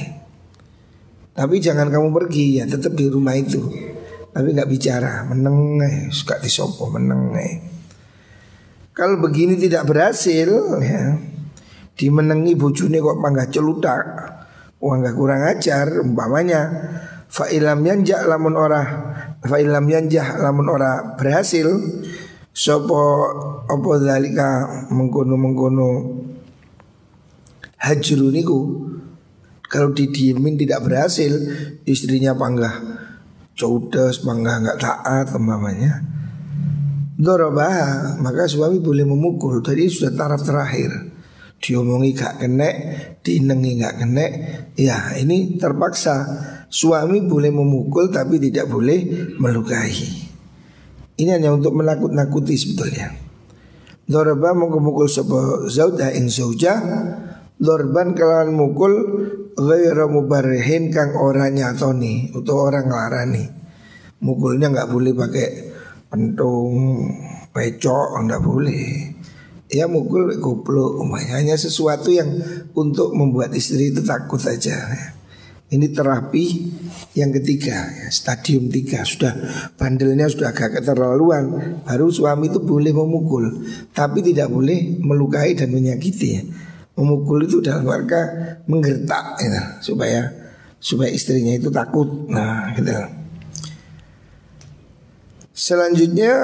Tapi 1.38 1.62
jangan 1.62 1.92
kamu 1.92 2.10
pergi 2.10 2.60
ya 2.60 2.66
tetap 2.66 2.98
di 2.98 3.06
rumah 3.12 3.36
itu. 3.38 3.62
Tapi 4.32 4.48
nggak 4.58 4.70
bicara 4.72 5.28
meneng 5.28 5.78
eh, 5.84 5.98
suka 6.10 6.40
disopo 6.42 6.90
meneng 6.90 7.36
eh. 7.38 7.77
Kalau 8.98 9.22
begini 9.22 9.62
tidak 9.62 9.86
berhasil 9.86 10.50
ya, 10.82 11.04
Dimenangi 11.94 12.58
bojone 12.58 12.98
kok 12.98 13.22
panggah 13.22 13.48
celutak. 13.54 14.06
Wah 14.78 14.94
nggak 15.02 15.18
kurang 15.18 15.42
ajar 15.42 15.90
umpamanya 16.06 16.70
Fa'ilam 17.34 17.82
yanjah 17.82 18.30
lamun 18.30 18.54
ora 18.54 18.86
Fa'ilam 19.42 19.90
yanjah 19.90 20.38
lamun 20.38 20.70
ora 20.70 21.18
berhasil 21.18 21.66
Sopo 22.54 23.02
opo 23.66 23.98
dalika 23.98 24.86
mengkono-mengkono 24.94 25.90
Hajru 27.82 28.30
niku 28.30 28.62
Kalau 29.66 29.98
didiemin 29.98 30.62
tidak 30.62 30.86
berhasil 30.86 31.34
Istrinya 31.90 32.38
panggah 32.38 32.78
Caudas 33.58 34.22
panggah 34.22 34.62
nggak 34.62 34.78
taat 34.78 35.34
umpamanya 35.34 36.17
Dorobah 37.18 38.14
maka 38.22 38.46
suami 38.46 38.78
boleh 38.78 39.02
memukul. 39.02 39.66
Tadi 39.66 39.90
sudah 39.90 40.14
taraf 40.14 40.46
terakhir. 40.46 41.18
Diomongi 41.58 42.14
gak 42.14 42.46
kena 42.46 42.70
Dinengi 43.26 43.82
gak 43.82 44.06
kena 44.06 44.26
Ya 44.78 45.18
ini 45.18 45.58
terpaksa. 45.58 46.16
Suami 46.70 47.26
boleh 47.26 47.50
memukul 47.50 48.14
tapi 48.14 48.38
tidak 48.38 48.70
boleh 48.70 49.34
melukai. 49.42 49.98
Ini 51.18 51.42
hanya 51.42 51.58
untuk 51.58 51.74
menakut-nakuti 51.74 52.54
sebetulnya. 52.54 53.10
Dorba 54.06 54.54
mukul 54.54 55.10
sapa? 55.10 55.66
Zaud 55.66 55.98
ha 55.98 56.14
ing 56.14 56.30
zauja. 56.30 56.78
Dorban 57.58 58.14
kelawan 58.14 58.54
mukul 58.54 58.94
Gaira 59.58 60.06
mubarihin 60.06 60.94
kang 60.94 61.18
ora 61.18 61.50
nyatoni 61.50 62.30
Atau 62.30 62.70
orang 62.70 62.86
ngelarani 62.86 63.50
Mukulnya 64.22 64.70
nggak 64.70 64.94
boleh 64.94 65.18
pakai 65.18 65.50
pentung 66.08 67.12
Pecok 67.52 68.24
nggak 68.28 68.44
boleh 68.44 69.14
Ya 69.68 69.86
mukul 69.88 70.32
kupluk 70.40 71.04
Hanya 71.32 71.60
sesuatu 71.60 72.08
yang 72.12 72.28
untuk 72.72 73.12
membuat 73.12 73.52
istri 73.52 73.92
itu 73.92 74.00
takut 74.04 74.40
saja 74.40 74.88
ini 75.68 75.92
terapi 75.92 76.72
yang 77.12 77.36
ketiga, 77.36 77.92
ya, 77.92 78.08
stadium 78.08 78.72
tiga 78.72 79.04
sudah 79.04 79.36
bandelnya 79.76 80.32
sudah 80.32 80.56
agak 80.56 80.80
keterlaluan, 80.80 81.44
baru 81.84 82.08
suami 82.08 82.48
itu 82.48 82.64
boleh 82.64 82.96
memukul, 82.96 83.68
tapi 83.92 84.24
tidak 84.24 84.48
boleh 84.48 84.96
melukai 85.04 85.60
dan 85.60 85.76
menyakiti. 85.76 86.40
Ya. 86.40 86.44
Memukul 86.96 87.44
itu 87.44 87.60
dalam 87.60 87.84
warga 87.84 88.32
menggertak, 88.64 89.44
ya, 89.44 89.84
supaya 89.84 90.32
supaya 90.80 91.12
istrinya 91.12 91.52
itu 91.52 91.68
takut. 91.68 92.08
Nah, 92.32 92.72
gitu. 92.72 92.96
Selanjutnya 95.58 96.38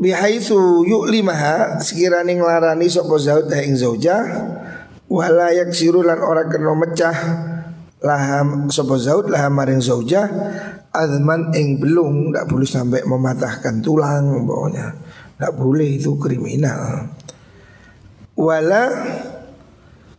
bihaitsu 0.00 0.88
yu'limaha 0.88 1.76
sekiranya 1.84 2.32
nglarani 2.40 2.88
sapa 2.88 3.12
zaud 3.20 3.52
ing 3.52 3.76
zaujah 3.76 4.24
wala 5.12 5.52
yaksirulan 5.52 6.16
ora 6.16 6.48
kena 6.48 6.72
mecah 6.72 7.18
laham 8.00 8.72
sapa 8.72 8.96
zaud 8.96 9.28
laham 9.28 9.52
maring 9.52 9.84
zaujah 9.84 10.32
azman 10.96 11.52
ing 11.52 11.76
belum 11.76 12.32
ndak 12.32 12.48
boleh 12.48 12.64
sampai 12.64 13.04
mematahkan 13.04 13.84
tulang 13.84 14.48
pokoknya. 14.48 14.96
Ndak 15.36 15.52
boleh 15.52 16.00
itu 16.00 16.16
kriminal. 16.16 17.12
Wala 18.32 18.96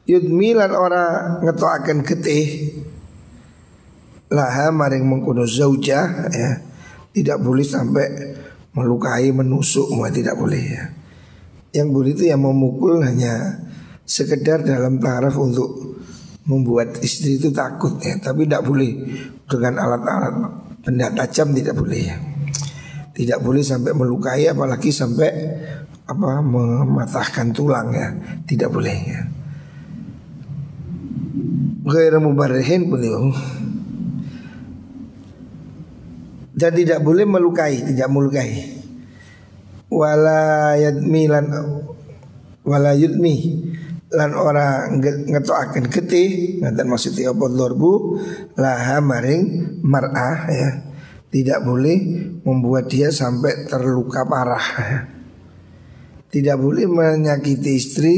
yudmilan 0.06 0.70
ora 0.70 1.06
ngetoaken 1.42 2.06
getih 2.06 2.78
laha 4.30 4.70
maring 4.70 5.02
mengkono 5.02 5.50
zaujah 5.50 6.30
ya 6.30 6.73
tidak 7.14 7.38
boleh 7.40 7.64
sampai 7.64 8.06
melukai 8.74 9.30
menusuk 9.30 9.94
semua 9.94 10.10
tidak 10.10 10.34
boleh 10.36 10.64
ya 10.66 10.84
yang 11.74 11.90
boleh 11.90 12.14
itu 12.14 12.30
yang 12.30 12.42
memukul 12.42 13.02
hanya 13.02 13.58
sekedar 14.06 14.62
dalam 14.62 15.02
taraf 15.02 15.34
untuk 15.42 15.98
membuat 16.46 17.02
istri 17.02 17.42
itu 17.42 17.50
takut 17.50 17.98
ya, 18.04 18.20
tapi 18.22 18.46
tidak 18.46 18.68
boleh 18.68 18.92
dengan 19.50 19.82
alat-alat 19.82 20.34
benda 20.86 21.10
tajam 21.18 21.50
tidak 21.56 21.76
boleh 21.76 22.02
ya. 22.14 22.18
Tidak 23.14 23.40
boleh 23.46 23.62
sampai 23.62 23.94
melukai 23.94 24.50
apalagi 24.50 24.90
sampai 24.90 25.30
apa 26.10 26.42
mematahkan 26.42 27.54
tulang 27.54 27.94
ya, 27.94 28.10
tidak 28.46 28.70
boleh 28.74 28.98
ya. 29.06 29.22
Gairah 31.84 32.22
mubarihin 32.22 32.90
beliau 32.90 33.34
dan 36.54 36.72
tidak 36.78 37.02
boleh 37.02 37.26
melukai, 37.26 37.82
tidak 37.82 38.10
melukai. 38.14 38.82
Wala 39.90 40.74
yadmi 40.78 41.30
lan 41.30 41.46
wala 42.64 42.96
yudmi 42.96 43.60
lan 44.14 44.32
ora 44.38 44.88
ngetokaken 45.30 45.90
getih 45.90 46.62
ngaten 46.64 46.88
maksudnya 46.88 47.34
apa 47.34 47.46
lorbu 47.50 47.92
laha 48.56 49.02
maring 49.04 49.44
mar'ah 49.84 50.48
ya 50.48 50.70
tidak 51.34 51.66
boleh 51.66 51.98
membuat 52.46 52.88
dia 52.88 53.10
sampai 53.10 53.68
terluka 53.68 54.24
parah 54.24 54.66
tidak 56.30 56.58
boleh 56.62 56.86
menyakiti 56.86 57.72
istri 57.74 58.16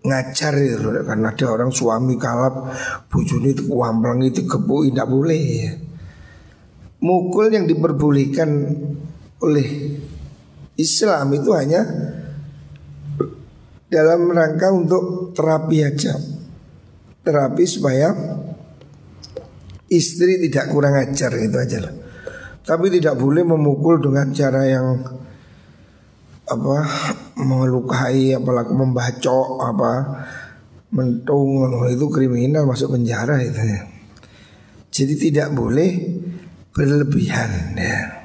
ngacar 0.00 0.56
itu 0.56 0.88
karena 1.04 1.28
ada 1.28 1.46
orang 1.48 1.68
suami 1.68 2.16
kalap 2.16 2.72
bujuni 3.12 3.52
itu 3.52 3.68
kuamplang 3.68 4.24
itu 4.24 4.48
kepui 4.48 4.88
tidak 4.88 5.08
boleh 5.12 5.42
ya. 5.60 5.72
Mukul 7.00 7.48
yang 7.48 7.64
diperbolehkan 7.64 8.50
oleh 9.40 9.68
Islam 10.76 11.26
itu 11.36 11.50
hanya 11.52 11.82
dalam 13.90 14.30
rangka 14.30 14.68
untuk 14.72 15.34
terapi 15.34 15.78
aja. 15.84 16.14
Terapi 17.20 17.64
supaya 17.68 18.08
istri 19.90 20.40
tidak 20.48 20.72
kurang 20.72 20.96
ajar 20.96 21.36
itu 21.36 21.56
aja 21.58 21.78
lah. 21.84 21.94
Tapi 22.64 22.86
tidak 22.92 23.18
boleh 23.18 23.42
memukul 23.42 23.98
dengan 23.98 24.30
cara 24.30 24.62
yang 24.64 24.88
apa 26.50 26.78
melukai 27.38 28.34
apalagi 28.34 28.74
membacok 28.74 29.46
apa 29.62 29.92
mentung 30.90 31.70
itu 31.86 32.06
kriminal 32.10 32.66
masuk 32.66 32.94
penjara 32.98 33.38
itu 33.42 33.58
ya. 33.58 33.80
Jadi 34.90 35.14
tidak 35.30 35.54
boleh 35.54 35.90
berlebihan 36.72 37.74
ya 37.74 38.20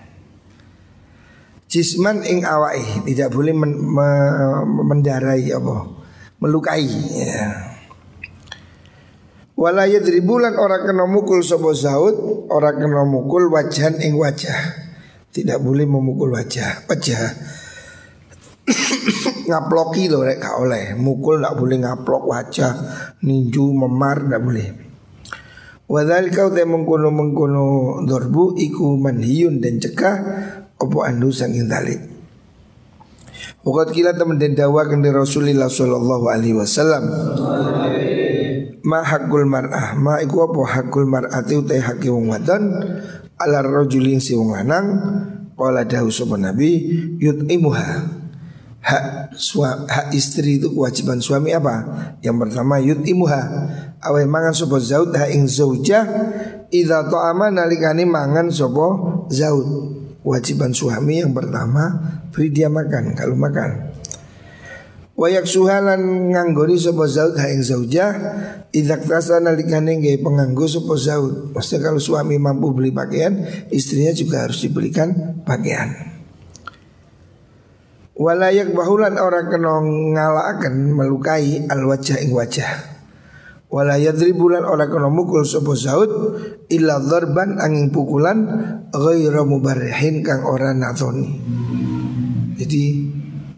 jisman 1.75 2.23
ing 2.23 2.47
awai 2.47 3.03
tidak 3.03 3.35
boleh 3.35 3.51
men, 3.51 3.75
me, 3.75 4.07
mendarai 4.63 5.49
apa 5.51 6.05
melukai 6.39 6.87
ya. 7.11 7.73
Wala 9.55 9.87
yadribulan 9.87 10.59
orang 10.59 10.83
kena 10.83 11.07
mukul 11.07 11.39
sapa 11.39 11.71
zaud, 11.71 12.47
orang 12.51 12.75
kena 12.75 13.07
mukul 13.07 13.47
wajahan 13.47 14.03
ing 14.03 14.19
wajah. 14.19 14.83
Tidak 15.31 15.59
boleh 15.63 15.87
memukul 15.87 16.35
wajah, 16.35 16.83
wajah. 16.91 17.23
ngaploki 19.47 20.11
loh 20.11 20.27
rek 20.27 20.43
gak 20.43 20.59
oleh. 20.59 20.91
Mukul 20.99 21.39
tidak 21.39 21.55
boleh 21.55 21.77
ngaplok 21.87 22.23
wajah, 22.27 22.71
ninju 23.23 23.65
memar 23.71 24.27
tidak 24.27 24.41
boleh. 24.43 24.67
Wadhal 25.85 26.33
kau 26.33 26.49
te 26.49 26.65
mengkono 26.65 27.13
mengkono 27.13 27.63
dorbu 28.09 28.57
iku 28.57 28.97
manhiyun 28.97 29.61
dan 29.61 29.77
cekah 29.77 30.15
opo 30.81 31.05
andu 31.05 31.29
sanging 31.29 31.69
tali. 31.69 31.93
Wakat 33.61 33.93
kila 33.93 34.17
teman 34.17 34.41
den 34.41 34.57
dawakan 34.57 35.05
dari 35.05 35.13
Rasulullah 35.13 35.69
Sallallahu 35.69 36.25
Alaihi 36.29 36.57
Wasallam. 36.57 37.03
Ma 38.85 39.01
hakul 39.01 39.49
mar'ah 39.49 39.97
Ma 39.97 40.21
iku 40.21 40.45
apa 40.45 40.61
hakul 40.77 41.09
mar'ati 41.09 41.57
utai 41.57 41.81
haki 41.81 42.05
wong 42.13 42.29
wadon 42.29 42.69
Ala 43.41 43.65
rojulin 43.65 44.21
si 44.21 44.37
wong 44.37 44.53
lanang 44.53 44.85
Kala 45.57 45.89
dahu 45.89 46.13
sopan 46.13 46.45
nabi 46.45 46.85
Yut'imuha 47.17 48.21
Hak, 48.85 49.33
hak 49.89 50.07
istri 50.13 50.61
itu 50.61 50.69
kewajiban 50.69 51.17
suami 51.17 51.57
apa? 51.57 51.89
Yang 52.21 52.37
pertama 52.45 52.77
yut'imuha 52.77 53.41
Awe 54.05 54.21
mangan 54.29 54.53
sopo 54.53 54.77
zaud 54.77 55.17
ha 55.17 55.25
ing 55.25 55.49
zaujah 55.49 56.05
Idha 56.69 57.09
to'ama 57.09 57.49
nalikani 57.49 58.05
mangan 58.05 58.53
sopo 58.53 58.87
zaud. 59.33 59.97
Kewajiban 60.21 60.73
suami 60.73 61.21
yang 61.21 61.33
pertama 61.33 61.89
beri 62.29 62.53
dia 62.53 62.69
makan 62.69 63.17
kalau 63.17 63.37
makan. 63.37 63.93
Wayak 65.15 65.47
suhalan 65.47 66.33
nganggoni 66.35 66.75
sopo 66.77 67.07
zaud 67.09 67.39
haing 67.39 67.65
zaujah 67.65 68.11
Idak 68.75 69.07
tasa 69.07 69.39
nalikane 69.39 69.97
nge 69.97 70.21
penganggu 70.21 70.69
sopo 70.69 70.93
zaud. 70.99 71.55
Maksudnya 71.55 71.89
kalau 71.89 72.01
suami 72.01 72.37
mampu 72.37 72.75
beli 72.75 72.93
pakaian 72.93 73.41
Istrinya 73.73 74.13
juga 74.13 74.45
harus 74.45 74.61
dibelikan 74.61 75.39
pakaian. 75.47 76.13
Walayak 78.15 78.71
bahulan 78.71 79.17
orang 79.17 79.49
kena 79.49 79.75
ngalakan 80.13 80.93
melukai 80.93 81.67
al 81.67 81.83
wajah 81.83 82.17
ing 82.23 82.31
wajah 82.31 82.94
Wala 83.75 83.99
yadribulan 83.99 84.63
orang 84.63 84.87
kena 84.87 85.11
mukul 85.11 85.43
sopo 85.43 85.75
zaud 85.75 86.07
illa 86.71 86.95
dharban 86.95 87.59
angin 87.59 87.91
pukulan 87.91 88.47
ghaira 88.87 89.43
mubarihin 89.43 90.23
kang 90.23 90.47
ora 90.47 90.71
natoni. 90.71 91.35
Jadi 92.55 92.83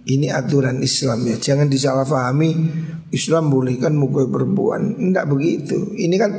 ini 0.09 0.27
aturan 0.33 0.81
Islam 0.81 1.21
ya. 1.21 1.37
Jangan 1.37 1.69
disalahpahami 1.69 2.49
Islam 3.13 3.53
bolehkan 3.53 3.93
mukul 3.93 4.33
perempuan. 4.33 4.97
Enggak 4.97 5.29
begitu. 5.29 5.93
Ini 5.93 6.15
kan 6.17 6.31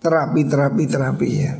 terapi 0.00 0.40
terapi 0.48 0.84
terapi 0.88 1.28
ya. 1.28 1.52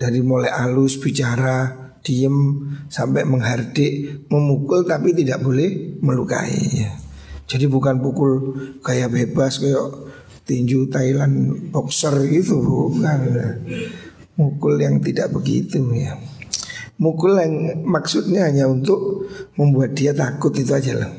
Dari 0.00 0.24
mulai 0.24 0.56
halus 0.56 0.96
bicara, 0.96 1.68
diem 2.00 2.64
sampai 2.88 3.28
menghardik, 3.28 4.24
memukul 4.32 4.88
tapi 4.88 5.12
tidak 5.12 5.44
boleh 5.44 6.00
melukai 6.00 6.56
ya. 6.80 6.96
Jadi 7.44 7.68
bukan 7.68 8.00
pukul 8.00 8.32
kayak 8.80 9.12
bebas 9.12 9.60
kayak 9.60 9.84
tinju 10.46 10.86
Thailand 10.88 11.68
boxer 11.74 12.14
itu 12.30 12.54
bukan 12.62 13.20
mukul 14.38 14.78
yang 14.78 15.02
tidak 15.02 15.34
begitu 15.34 15.82
ya. 15.92 16.14
Mukul 16.96 17.36
yang 17.36 17.84
maksudnya 17.84 18.48
hanya 18.48 18.70
untuk 18.70 19.28
membuat 19.58 19.92
dia 19.92 20.16
takut 20.16 20.54
itu 20.56 20.72
aja 20.72 20.96
lah. 20.96 21.12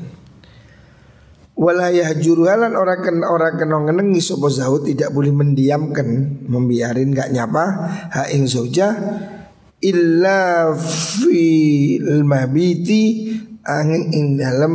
Walayah 1.58 2.14
juruhalan 2.14 2.72
orang 2.74 3.02
kena 3.02 3.26
orang 3.30 3.54
kena 3.58 3.82
ngenengi 3.82 4.22
sopo 4.22 4.46
zahud 4.46 4.86
tidak 4.86 5.10
boleh 5.10 5.34
mendiamkan 5.34 6.06
membiarin 6.46 7.10
gak 7.10 7.34
nyapa 7.34 7.64
ha 8.14 8.30
ing 8.30 8.46
zoja 8.46 8.94
illa 9.82 10.70
fil 10.78 12.22
mabiti 12.22 13.34
angin 13.66 14.02
ing 14.14 14.26
dalam 14.38 14.74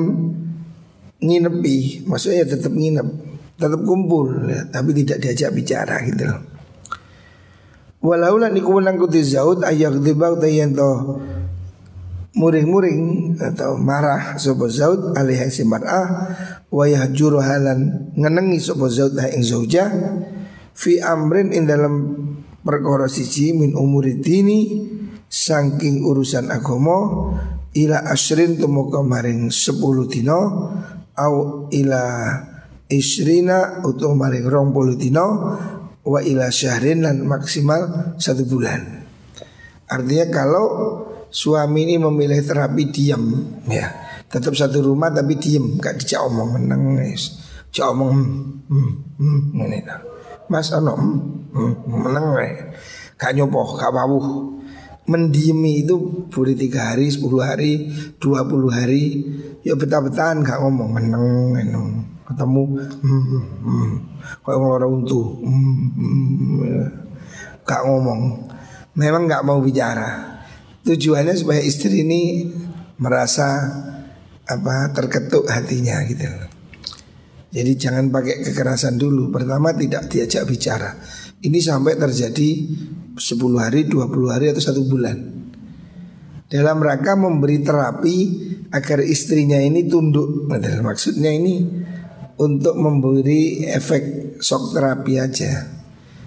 nginepi. 1.24 2.04
Maksudnya 2.04 2.52
tetap 2.52 2.76
nginep 2.76 3.33
tetap 3.64 3.82
kumpul 3.88 4.52
ya, 4.52 4.68
tapi 4.68 4.92
tidak 4.92 5.24
diajak 5.24 5.56
bicara 5.56 6.04
gitu 6.04 6.28
loh. 6.28 6.42
Walau 8.04 8.36
lan 8.36 8.52
iku 8.52 8.84
menang 8.84 9.00
kuti 9.00 9.24
zaud 9.24 9.64
ayak 9.64 10.04
dibau 10.04 10.36
tayanto 10.36 11.24
muring-muring 12.34 13.34
atau 13.38 13.78
marah 13.78 14.36
sapa 14.42 14.66
zaud 14.68 15.14
alih 15.14 15.48
si 15.54 15.64
mar'ah 15.64 16.36
wa 16.68 16.84
yahjuru 16.84 17.40
halan 17.40 18.12
ngenengi 18.18 18.58
sapa 18.58 18.90
zaud 18.90 19.16
ing 19.16 19.46
zauja 19.46 19.88
fi 20.74 20.98
amrin 21.00 21.54
in 21.54 21.70
dalam 21.70 21.94
perkara 22.66 23.06
siji 23.06 23.54
min 23.54 23.78
umuridini 23.78 24.90
saking 25.30 26.02
urusan 26.02 26.50
agama 26.50 27.32
ila 27.78 27.98
asrin 28.10 28.58
temu 28.58 28.90
kemarin 28.90 29.54
sepuluh 29.54 30.10
dino 30.10 30.74
au 31.14 31.70
ila 31.70 32.04
isrina 32.92 33.84
utuh 33.84 34.16
maring 34.16 34.48
rong 34.48 34.70
puluh 34.72 34.96
dino 34.98 35.28
wa 36.04 36.20
ila 36.20 36.52
syahrin 36.52 37.08
dan 37.08 37.24
maksimal 37.24 38.16
satu 38.20 38.44
bulan. 38.48 39.04
Artinya 39.88 40.26
kalau 40.32 40.66
suami 41.34 41.90
ini 41.90 41.96
memilih 41.98 42.46
terapi 42.46 42.94
diam 42.94 43.24
ya 43.66 43.90
tetap 44.30 44.54
satu 44.54 44.86
rumah 44.86 45.10
tapi 45.10 45.38
diam 45.42 45.82
gak 45.82 45.98
dijak 45.98 46.22
omong 46.22 46.62
meneng 46.62 47.02
dijak 47.70 47.90
omong 47.90 48.14
hmm, 48.70 48.90
hmm, 49.18 49.58
hmm, 49.58 49.86
mas 50.50 50.70
ano 50.70 50.94
hmm, 50.94 51.54
hmm, 51.54 51.74
meneng 51.90 52.26
gak 53.18 53.34
nyopoh 53.34 53.78
gak 53.78 53.90
wawuh 53.90 54.54
mendiemi 55.04 55.84
itu 55.84 56.28
boleh 56.32 56.56
tiga 56.56 56.96
hari, 56.96 57.12
sepuluh 57.12 57.44
hari, 57.44 57.92
dua 58.24 58.48
puluh 58.48 58.72
hari, 58.72 59.20
ya 59.60 59.76
betah-betahan 59.76 60.40
gak 60.48 60.64
ngomong 60.64 60.96
meneng, 60.96 61.52
meneng. 61.52 61.88
Ketemu, 62.34 62.64
hmm, 62.82 63.24
hmm, 63.30 63.46
hmm. 63.62 63.94
kayak 64.42 64.58
ngelora 64.58 64.88
untu, 64.90 65.22
hmm, 65.46 65.76
hmm, 65.94 66.88
gak 67.62 67.82
ngomong, 67.86 68.50
memang 68.98 69.30
gak 69.30 69.46
mau 69.46 69.62
bicara. 69.62 70.42
Tujuannya 70.84 71.38
supaya 71.38 71.62
istri 71.64 72.04
ini 72.04 72.52
merasa 73.00 73.64
apa 74.44 74.92
terketuk 74.92 75.48
hatinya 75.48 76.04
gitu. 76.04 76.28
Jadi 77.54 77.72
jangan 77.78 78.10
pakai 78.10 78.42
kekerasan 78.42 78.98
dulu. 78.98 79.30
Pertama 79.30 79.72
tidak 79.78 80.10
diajak 80.10 80.44
bicara. 80.50 80.98
Ini 81.44 81.60
sampai 81.60 82.00
terjadi 82.00 82.50
10 83.14 83.62
hari, 83.62 83.86
20 83.86 84.32
hari 84.32 84.50
atau 84.56 84.64
satu 84.64 84.88
bulan 84.88 85.44
Dalam 86.48 86.80
rangka 86.80 87.20
memberi 87.20 87.60
terapi 87.60 88.18
agar 88.72 89.04
istrinya 89.04 89.60
ini 89.60 89.84
tunduk 89.92 90.48
Maksudnya 90.80 91.36
ini 91.36 91.68
untuk 92.38 92.76
memberi 92.78 93.68
efek 93.70 94.36
shock 94.42 94.74
terapi 94.74 95.22
aja. 95.22 95.70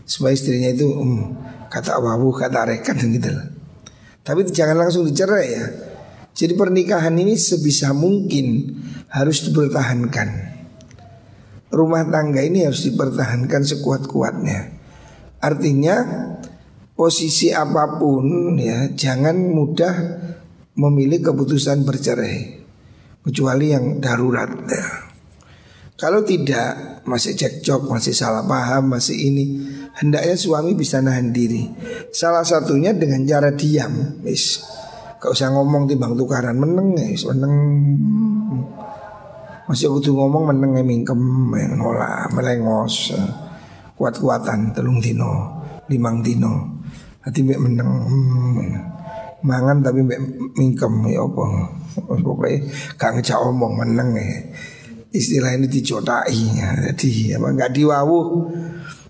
Supaya 0.06 0.38
istrinya 0.38 0.70
itu 0.70 0.86
um, 0.86 1.34
kata 1.66 1.98
wawu, 1.98 2.30
kata 2.30 2.62
rekan 2.62 2.94
gitu 2.94 3.30
Tapi 4.22 4.46
jangan 4.50 4.86
langsung 4.86 5.06
dicerai 5.06 5.46
ya. 5.50 5.66
Jadi 6.36 6.52
pernikahan 6.52 7.16
ini 7.16 7.34
sebisa 7.34 7.96
mungkin 7.96 8.76
harus 9.08 9.46
dipertahankan. 9.48 10.54
Rumah 11.72 12.02
tangga 12.12 12.44
ini 12.44 12.62
harus 12.62 12.86
dipertahankan 12.86 13.64
sekuat-kuatnya. 13.64 14.76
Artinya 15.40 15.96
posisi 16.92 17.50
apa 17.50 17.98
pun 17.98 18.56
ya 18.60 18.92
jangan 18.92 19.36
mudah 19.48 19.94
memilih 20.76 21.32
keputusan 21.32 21.82
bercerai. 21.82 22.62
Kecuali 23.26 23.74
yang 23.74 23.98
darurat 23.98 24.50
ya. 24.70 24.86
Kalau 25.96 26.20
tidak 26.20 27.00
masih 27.08 27.32
cekcok, 27.32 27.88
masih 27.88 28.12
salah 28.12 28.44
paham, 28.44 28.92
masih 28.92 29.16
ini 29.16 29.64
hendaknya 29.96 30.36
suami 30.36 30.76
bisa 30.76 31.00
nahan 31.00 31.32
diri. 31.32 31.72
Salah 32.12 32.44
satunya 32.44 32.92
dengan 32.92 33.24
cara 33.24 33.48
diam, 33.56 34.20
wis. 34.20 34.60
Gak 35.16 35.32
usah 35.32 35.48
ngomong 35.56 35.88
timbang 35.88 36.12
tukaran 36.12 36.60
meneng, 36.60 36.92
wis 37.00 37.24
meneng. 37.24 37.54
Masih 39.64 39.88
butuh 39.88 40.12
ngomong 40.12 40.52
meneng 40.52 40.84
mingkem, 40.84 41.20
nolak, 41.80 42.28
melengos 42.36 43.16
kuat-kuatan 43.96 44.76
telung 44.76 45.00
dino, 45.00 45.64
limang 45.88 46.20
dino. 46.20 46.76
Hati 47.24 47.40
mbek 47.42 47.58
meneng 47.58 47.90
hmm, 48.06 48.60
mangan 49.42 49.80
tapi 49.80 50.04
mbek 50.04 50.20
mingkem 50.60 50.92
ya 51.08 51.24
apa. 51.24 51.44
Pokoknya 51.96 52.68
gak 53.00 53.16
ngejak 53.16 53.40
omong 53.40 53.80
meneng 53.80 54.12
ya. 54.12 54.28
Istilah 55.16 55.56
ini 55.56 55.66
dicotai 55.66 56.40
ya. 56.60 56.68
Jadi 56.92 57.32
apa 57.32 57.48
nggak 57.48 57.72
diwawu 57.72 58.20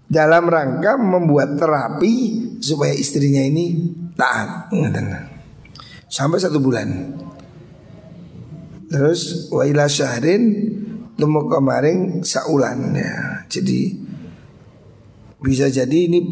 dalam 0.06 0.46
rangka 0.46 0.94
membuat 0.94 1.58
terapi 1.58 2.14
supaya 2.62 2.94
istrinya 2.94 3.42
ini 3.42 3.90
taat. 4.14 4.70
Sampai 6.06 6.38
satu 6.38 6.62
bulan. 6.62 7.18
Terus 8.86 9.50
wa 9.50 9.66
ila 9.66 9.90
syahrin 9.90 10.42
temu 11.18 11.50
kemarin 11.50 12.22
saulan 12.22 12.94
ya. 12.94 13.42
Jadi 13.50 13.98
bisa 15.42 15.66
jadi 15.66 16.06
ini 16.06 16.22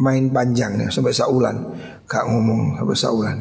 main 0.00 0.32
panjang 0.32 0.80
ya 0.80 0.88
sampai 0.88 1.14
saulan, 1.14 1.76
gak 2.08 2.26
ngomong 2.26 2.80
sampai 2.80 2.96
saulan. 2.98 3.38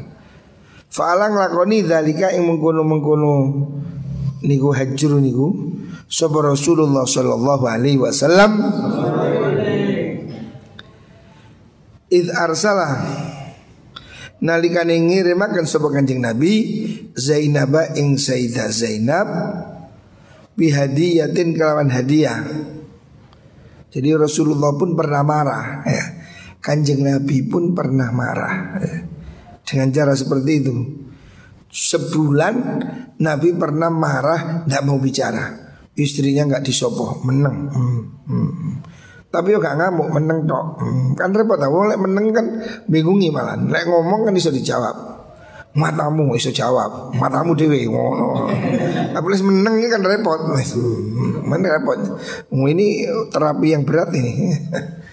Fa'alang 0.89 1.38
lakoni 1.38 1.85
dalika 1.85 2.33
yang 2.33 2.49
mengkono 2.49 2.81
mengkono 2.81 3.33
niku 4.45 4.71
hajur 4.71 5.19
niku 5.19 5.47
sapa 6.08 6.39
Rasulullah 6.41 7.04
sallallahu 7.04 7.65
alaihi 7.67 7.99
wasallam 7.99 8.60
id 12.10 12.28
arsalah 12.34 13.04
nalikane 14.39 14.95
ngirimaken 14.97 15.67
sapa 15.67 15.91
Kanjeng 15.91 16.23
Nabi 16.23 16.54
Zainab 17.13 17.75
ing 17.99 18.15
Sayyidah 18.15 18.69
Zainab 18.71 19.28
bihadiyatin 20.56 21.56
kelawan 21.56 21.91
hadiah 21.91 22.43
jadi 23.89 24.13
Rasulullah 24.21 24.78
pun 24.78 24.93
pernah 24.93 25.25
marah 25.25 25.82
ya. 25.86 26.06
Kanjeng 26.62 27.02
Nabi 27.02 27.41
pun 27.49 27.73
pernah 27.73 28.13
marah 28.13 28.78
ya. 28.78 28.97
Dengan 29.65 29.89
cara 29.93 30.13
seperti 30.13 30.52
itu 30.62 30.75
Sebulan 31.69 32.55
Nabi 33.21 33.53
pernah 33.53 33.93
marah 33.93 34.65
Tidak 34.65 34.84
mau 34.86 34.97
bicara. 34.97 35.69
Istrinya 35.93 36.49
nggak 36.49 36.65
disopoh 36.65 37.21
Menang 37.21 37.58
hmm, 37.69 38.01
hmm. 38.25 38.71
Tapi 39.29 39.53
yo 39.53 39.62
gak 39.62 39.77
ngamuk 39.77 40.10
meneng 40.10 40.49
tok. 40.49 40.82
Hmm, 40.82 41.13
Kan 41.13 41.29
repot 41.38 41.62
aku 41.62 41.86
lek 41.86 42.01
meneng 42.01 42.34
kan 42.34 42.45
bingungi 42.89 43.29
malah. 43.29 43.62
Lek 43.62 43.86
ngomong 43.86 44.25
kan 44.25 44.34
bisa 44.34 44.49
dijawab. 44.49 45.21
Matamu 45.77 46.34
iso 46.34 46.49
jawab 46.49 47.13
matamu 47.13 47.53
dewe 47.53 47.86
ngono. 47.86 48.49
Apalagi 49.13 49.45
meneng 49.45 49.77
ini 49.77 49.88
kan 49.93 50.01
repot. 50.01 50.49
Mana 51.45 51.77
repot. 51.77 51.99
Ini 52.49 53.05
terapi 53.29 53.67
yang 53.77 53.86
berat 53.86 54.10
ini. 54.17 54.49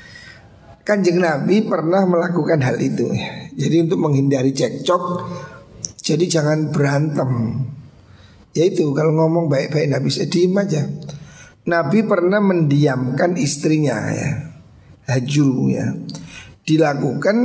Kanjeng 0.89 1.21
Nabi 1.21 1.67
pernah 1.69 2.09
melakukan 2.09 2.63
hal 2.65 2.81
itu. 2.81 3.05
Jadi 3.53 3.85
untuk 3.85 4.01
menghindari 4.01 4.57
cekcok 4.57 5.03
Jadi 6.07 6.31
jangan 6.31 6.71
berantem. 6.71 7.31
Yaitu 8.55 8.95
kalau 8.95 9.11
ngomong 9.11 9.51
baik-baik 9.51 9.91
Nabi 9.91 10.07
sedih 10.07 10.55
aja. 10.55 10.87
Nabi 11.67 12.07
pernah 12.07 12.39
mendiamkan 12.39 13.35
istrinya 13.35 13.99
ya 14.15 14.31
Hajru 15.11 15.67
ya. 15.67 15.91
Dilakukan 16.63 17.37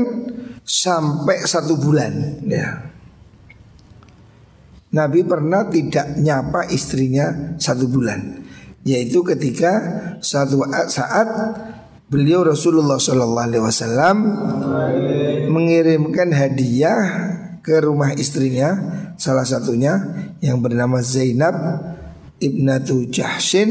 sampai 0.62 1.42
satu 1.42 1.78
bulan 1.82 2.42
ya. 2.46 2.90
Nabi 4.92 5.24
pernah 5.26 5.66
tidak 5.66 6.22
nyapa 6.22 6.70
istrinya 6.70 7.58
satu 7.58 7.90
bulan. 7.90 8.46
Yaitu 8.86 9.22
ketika 9.26 9.72
satu 10.22 10.66
saat 10.90 11.30
beliau 12.10 12.46
Rasulullah 12.46 12.98
Wasallam 12.98 14.18
mengirimkan 15.54 16.34
hadiah 16.34 17.31
ke 17.62 17.86
rumah 17.86 18.14
istrinya 18.18 18.74
salah 19.18 19.46
satunya 19.46 20.02
yang 20.42 20.60
bernama 20.62 21.00
Zainab 21.00 21.56
ibnatu 22.42 23.08
Jahshin 23.10 23.70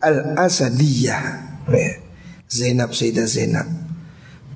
al 0.00 0.36
Asadiyah 0.36 1.24
Zainab 2.48 2.92
Sayyidah 2.92 3.26
Zainab 3.28 3.68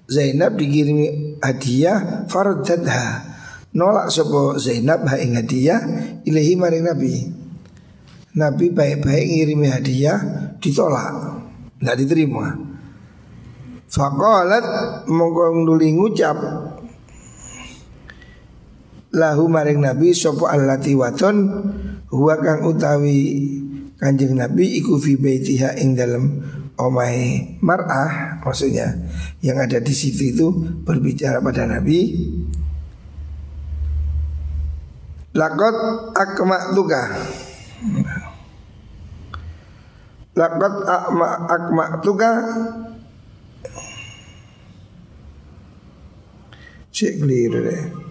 Zainab 0.06 0.54
dikirimi 0.54 1.40
hadiah 1.42 2.28
fardadha 2.30 3.36
nolak 3.76 4.08
sopo 4.08 4.56
Zainab 4.56 5.04
ha 5.04 5.20
ing 5.20 5.36
hadiah 5.36 5.80
ilahi 6.24 6.54
maring 6.56 6.84
Nabi. 6.88 7.14
Nabi 8.36 8.68
baik-baik 8.68 9.26
ngirimi 9.32 9.68
hadiah 9.72 10.18
ditolak, 10.60 11.40
nggak 11.80 11.96
diterima. 12.04 12.52
Fakolat 13.88 14.64
mongko 15.08 15.64
nuli 15.64 15.96
ngucap 15.96 16.36
lahu 19.16 19.48
maring 19.48 19.80
nabi 19.80 20.12
sopo 20.12 20.44
allati 20.44 20.92
waton 20.92 21.36
huwa 22.12 22.36
kang 22.38 22.68
utawi 22.68 23.48
kanjeng 23.96 24.36
nabi 24.36 24.76
iku 24.76 25.00
fi 25.00 25.16
baitiha 25.16 25.80
ing 25.80 25.96
dalam 25.96 26.44
omai 26.76 27.56
mar'ah 27.64 28.44
maksudnya 28.44 28.92
yang 29.40 29.56
ada 29.56 29.80
di 29.80 29.96
situ 29.96 30.36
itu 30.36 30.46
berbicara 30.84 31.40
pada 31.40 31.64
nabi. 31.64 32.12
Lakot 35.36 35.76
akma 36.16 36.72
tuka 36.72 37.12
lakot 40.32 40.74
akma 40.88 41.28
akma 41.44 41.84
tuka 42.00 42.30
Cek 46.96 47.20
keliru 47.20 47.60
deh 47.60 48.05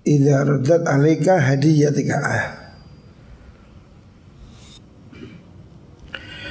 Idza 0.00 0.48
raddat 0.48 0.88
alaika 0.88 1.36
hadiyatika. 1.36 2.16
Ah. 2.24 2.46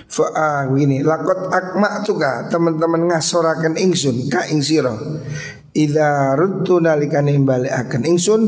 Fa'a 0.10 0.70
gini 0.74 1.06
lakot 1.06 1.54
akma 1.54 2.02
tuka 2.06 2.50
teman-teman 2.50 3.10
ngasorakan 3.10 3.78
ingsun 3.78 4.30
ka 4.30 4.46
ing 4.50 4.62
sira. 4.62 4.94
Idza 5.74 6.34
rudtu 6.38 6.82
nalikane 6.82 7.38
akan 7.42 8.02
ingsun 8.06 8.42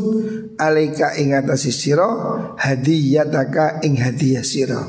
alaika 0.57 1.17
ing 1.17 1.37
atase 1.37 1.69
sira 1.73 2.05
hadiyataka 2.57 3.81
ing 3.85 3.97
hadiah 3.97 4.45
sira. 4.45 4.81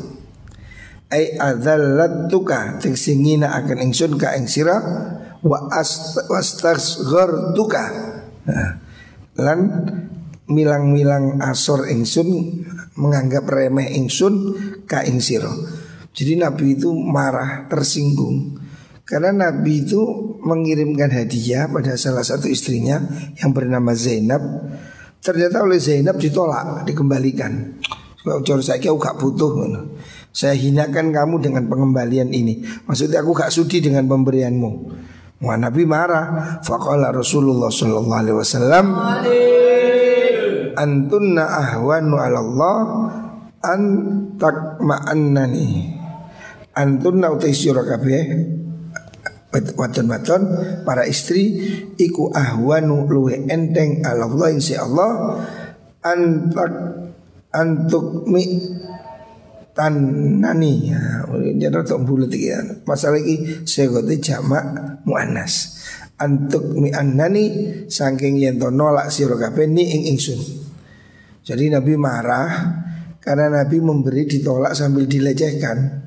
Ai 1.13 1.37
adzallatuka 1.37 2.81
teksingina 2.81 3.53
akan 3.53 3.85
ingsun 3.85 4.17
ka 4.17 4.33
ing 4.37 4.49
sira 4.49 4.81
wa 5.45 5.59
wastasghartuka 6.33 7.85
lan 9.39 9.89
milang-milang 10.51 11.41
asor 11.41 11.89
ingsun 11.89 12.29
menganggap 12.99 13.49
remeh 13.49 13.95
ingsun 13.97 14.35
ka 14.85 15.07
ing 15.07 15.23
sira. 15.23 15.53
Jadi 16.13 16.37
Nabi 16.37 16.77
itu 16.77 16.93
marah, 16.93 17.65
tersinggung 17.73 18.61
karena 19.03 19.35
Nabi 19.35 19.85
itu 19.85 20.01
mengirimkan 20.41 21.13
hadiah 21.13 21.69
pada 21.69 22.01
salah 22.01 22.25
satu 22.25 22.49
istrinya 22.49 23.03
yang 23.37 23.53
bernama 23.53 23.93
Zainab. 23.93 24.41
Ternyata 25.23 25.63
oleh 25.63 25.79
Zainab 25.79 26.17
ditolak, 26.19 26.89
dikembalikan. 26.89 27.79
Kalau 28.23 28.63
saya 28.63 28.79
aku 28.79 29.03
gak 29.03 29.19
butuh 29.19 29.51
Saya 30.31 30.55
hinakan 30.55 31.11
kamu 31.11 31.43
dengan 31.43 31.67
pengembalian 31.67 32.31
ini 32.31 32.63
Maksudnya 32.87 33.19
aku 33.19 33.35
gak 33.35 33.51
sudi 33.51 33.83
dengan 33.83 34.07
pemberianmu 34.07 34.71
Wah 35.43 35.59
Nabi 35.59 35.83
marah. 35.83 36.59
Faqala 36.63 37.11
Rasulullah 37.11 37.69
sallallahu 37.69 38.21
alaihi 38.23 38.39
wasallam 38.39 38.87
antunna 40.79 41.45
ahwanu 41.45 42.17
ala 42.17 42.39
Allah 42.39 42.79
an 43.67 43.81
takma'annani. 44.39 45.99
Antunna 46.73 47.29
utai 47.29 47.53
sira 47.53 47.85
kabeh 47.85 48.25
wadon-wadon 49.53 50.43
para 50.89 51.05
istri 51.05 51.61
iku 52.01 52.33
ahwanu 52.33 53.05
luwe 53.05 53.45
enteng 53.53 54.01
Allah 54.01 54.49
insya 54.49 54.89
Allah 54.89 55.37
antak 56.01 56.73
antuk 57.53 58.25
mi 58.33 58.72
tanani. 59.73 60.93
Ya 60.93 61.25
jadi 61.69 61.85
tok 61.85 62.05
bulat 62.05 62.33
iki 62.33 62.53
masalah 62.85 63.21
iki 63.21 63.65
segote 63.69 64.21
jamak 64.21 64.63
muannas. 65.05 65.81
Antuk 66.21 66.79
mi 66.79 66.95
annani 66.95 67.75
saking 67.91 68.39
yen 68.39 68.61
to 68.61 68.71
nolak 68.71 69.11
sira 69.11 69.35
kabeh 69.35 69.67
ni 69.67 69.83
ing 69.91 70.03
ingsun. 70.15 70.39
Jadi 71.43 71.73
nabi 71.75 71.99
marah 71.99 72.51
karena 73.19 73.51
nabi 73.51 73.83
memberi 73.83 74.29
ditolak 74.31 74.79
sambil 74.79 75.11
dilecehkan. 75.11 76.07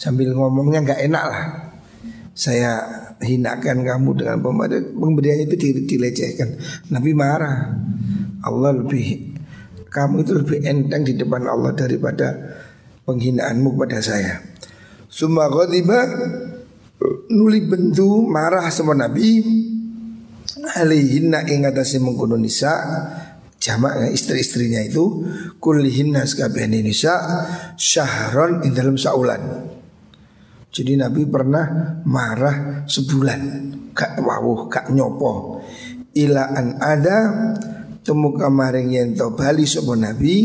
Sambil 0.00 0.32
ngomongnya 0.32 0.80
nggak 0.86 1.00
enak 1.10 1.24
lah. 1.26 1.44
Saya 2.32 2.72
hinakan 3.20 3.84
kamu 3.84 4.10
dengan 4.16 4.38
pemberian 4.96 5.44
itu 5.44 5.84
dilecehkan. 5.84 6.56
Nabi 6.88 7.12
marah. 7.12 7.74
Allah 8.40 8.72
lebih 8.72 9.36
kamu 9.90 10.24
itu 10.24 10.32
lebih 10.38 10.58
enteng 10.64 11.02
di 11.04 11.18
depan 11.18 11.44
Allah 11.44 11.74
daripada 11.74 12.32
penghinaanmu 13.04 13.76
kepada 13.76 13.98
saya. 14.04 14.42
Summa 15.10 15.50
ghadiba 15.50 16.06
nuli 17.32 17.64
bentu 17.64 18.24
marah 18.28 18.68
sama 18.68 18.92
Nabi 18.92 19.40
alaihinna 20.76 21.48
ing 21.48 21.64
atase 21.66 21.98
mengkono 21.98 22.36
nisa 22.36 22.72
jamak 23.60 24.12
istri-istrinya 24.12 24.84
itu 24.84 25.24
kullihinna 25.58 26.24
sekabehane 26.24 26.80
nisa 26.84 27.14
syahron 27.74 28.64
ing 28.64 28.72
dalam 28.76 28.96
saulan. 29.00 29.72
Jadi 30.70 30.94
Nabi 30.94 31.26
pernah 31.26 31.98
marah 32.06 32.86
sebulan 32.86 33.42
Gak 33.90 34.22
wawuh, 34.22 34.70
gak 34.70 34.86
nyopo 34.94 35.58
Ilaan 36.14 36.78
ada 36.78 37.18
Temu 38.00 38.32
kamaring 38.32 38.88
yang 38.94 39.12
bali 39.36 39.68
sopo 39.68 39.92
Nabi 39.92 40.36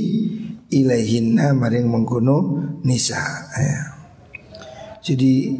ilaihinna 0.69 1.53
maring 1.53 1.85
mengkono 1.85 2.61
nisa 2.81 3.21
ya. 3.53 3.81
Jadi 5.05 5.53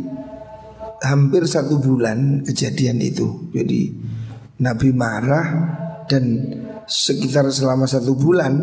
hampir 1.06 1.46
satu 1.46 1.78
bulan 1.78 2.42
kejadian 2.42 2.98
itu. 2.98 3.54
Jadi 3.54 3.94
Nabi 4.66 4.90
marah 4.90 5.48
dan 6.10 6.50
sekitar 6.86 7.50
selama 7.50 7.86
satu 7.86 8.18
bulan 8.18 8.54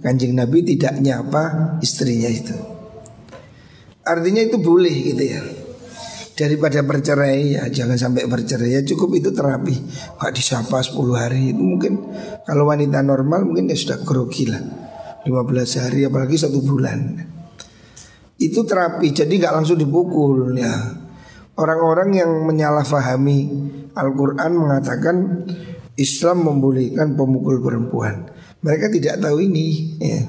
Kanjeng 0.00 0.32
Nabi 0.32 0.64
tidak 0.64 0.96
nyapa 1.04 1.76
istrinya 1.84 2.28
itu. 2.32 2.56
Artinya 4.00 4.40
itu 4.40 4.56
boleh 4.56 4.94
gitu 5.12 5.24
ya. 5.24 5.42
Daripada 6.40 6.80
bercerai 6.80 7.60
ya 7.60 7.68
jangan 7.68 8.00
sampai 8.00 8.24
bercerai 8.24 8.80
ya 8.80 8.80
cukup 8.80 9.20
itu 9.20 9.28
terapi. 9.28 9.76
Pak 10.16 10.32
disapa 10.32 10.80
10 10.80 10.96
hari 11.12 11.52
itu 11.52 11.60
mungkin 11.60 12.00
Kalau 12.48 12.64
wanita 12.64 13.04
normal 13.04 13.44
mungkin 13.44 13.68
ya 13.68 13.76
sudah 13.76 14.00
grogi 14.00 14.48
lah 14.48 14.88
15 15.24 15.80
hari 15.82 16.08
apalagi 16.08 16.40
satu 16.40 16.64
bulan. 16.64 17.20
Itu 18.40 18.64
terapi 18.64 19.12
jadi 19.12 19.28
nggak 19.28 19.54
langsung 19.60 19.76
dipukul 19.76 20.56
ya. 20.56 20.72
Orang-orang 21.60 22.16
yang 22.16 22.30
menyalahfahami 22.48 23.38
Al-Quran 23.92 24.52
mengatakan 24.56 25.16
Islam 26.00 26.48
membolehkan 26.48 27.20
pemukul 27.20 27.60
perempuan. 27.60 28.32
Mereka 28.64 28.88
tidak 28.96 29.20
tahu 29.20 29.44
ini 29.44 30.00
ya. 30.00 30.24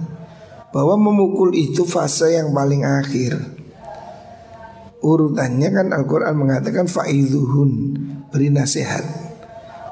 Bahwa 0.76 1.00
memukul 1.00 1.56
itu 1.56 1.88
fase 1.88 2.36
yang 2.36 2.52
paling 2.52 2.84
akhir. 2.84 3.40
Urutannya 5.00 5.70
kan 5.72 5.88
Al-Quran 5.96 6.36
mengatakan 6.36 6.86
Fa'idhuhun 6.92 7.72
Beri 8.32 8.48
nasihat. 8.52 9.04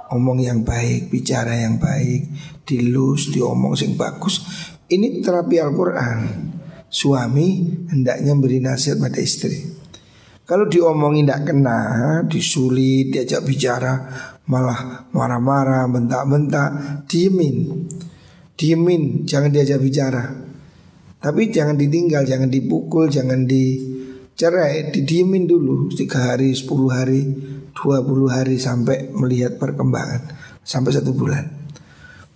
Omong 0.09 0.39
yang 0.41 0.63
baik, 0.63 1.11
bicara 1.11 1.53
yang 1.55 1.77
baik 1.77 2.31
Dilus, 2.69 3.33
diomong 3.33 3.73
yang 3.73 3.97
bagus 3.97 4.68
ini 4.89 5.21
terapi 5.21 5.55
Al-Quran. 5.61 6.19
Suami 6.89 7.69
hendaknya 7.93 8.33
beri 8.33 8.57
nasihat 8.57 8.97
pada 8.97 9.21
istri. 9.21 9.61
Kalau 10.49 10.65
diomongin 10.65 11.29
tidak 11.29 11.53
kena 11.53 11.79
Disulit, 12.25 13.13
diajak 13.13 13.45
bicara 13.45 14.09
Malah 14.49 15.05
marah-marah, 15.13 15.85
bentak-bentak 15.85 16.69
Diemin. 17.05 17.85
Diemin, 18.57 19.29
jangan 19.29 19.53
diajak 19.53 19.77
bicara. 19.77 20.25
Tapi 21.21 21.53
jangan 21.53 21.77
ditinggal, 21.77 22.25
jangan 22.25 22.49
dipukul, 22.49 23.05
jangan 23.05 23.45
dicerai. 23.45 24.89
Didiemin 24.89 25.45
dulu 25.45 25.93
Tiga 25.93 26.33
hari, 26.33 26.57
sepuluh 26.57 26.89
hari, 26.89 27.21
dua 27.77 28.01
puluh 28.01 28.33
hari 28.33 28.57
Sampai 28.57 29.13
melihat 29.13 29.61
perkembangan. 29.61 30.33
Sampai 30.65 30.97
satu 30.97 31.13
bulan 31.13 31.58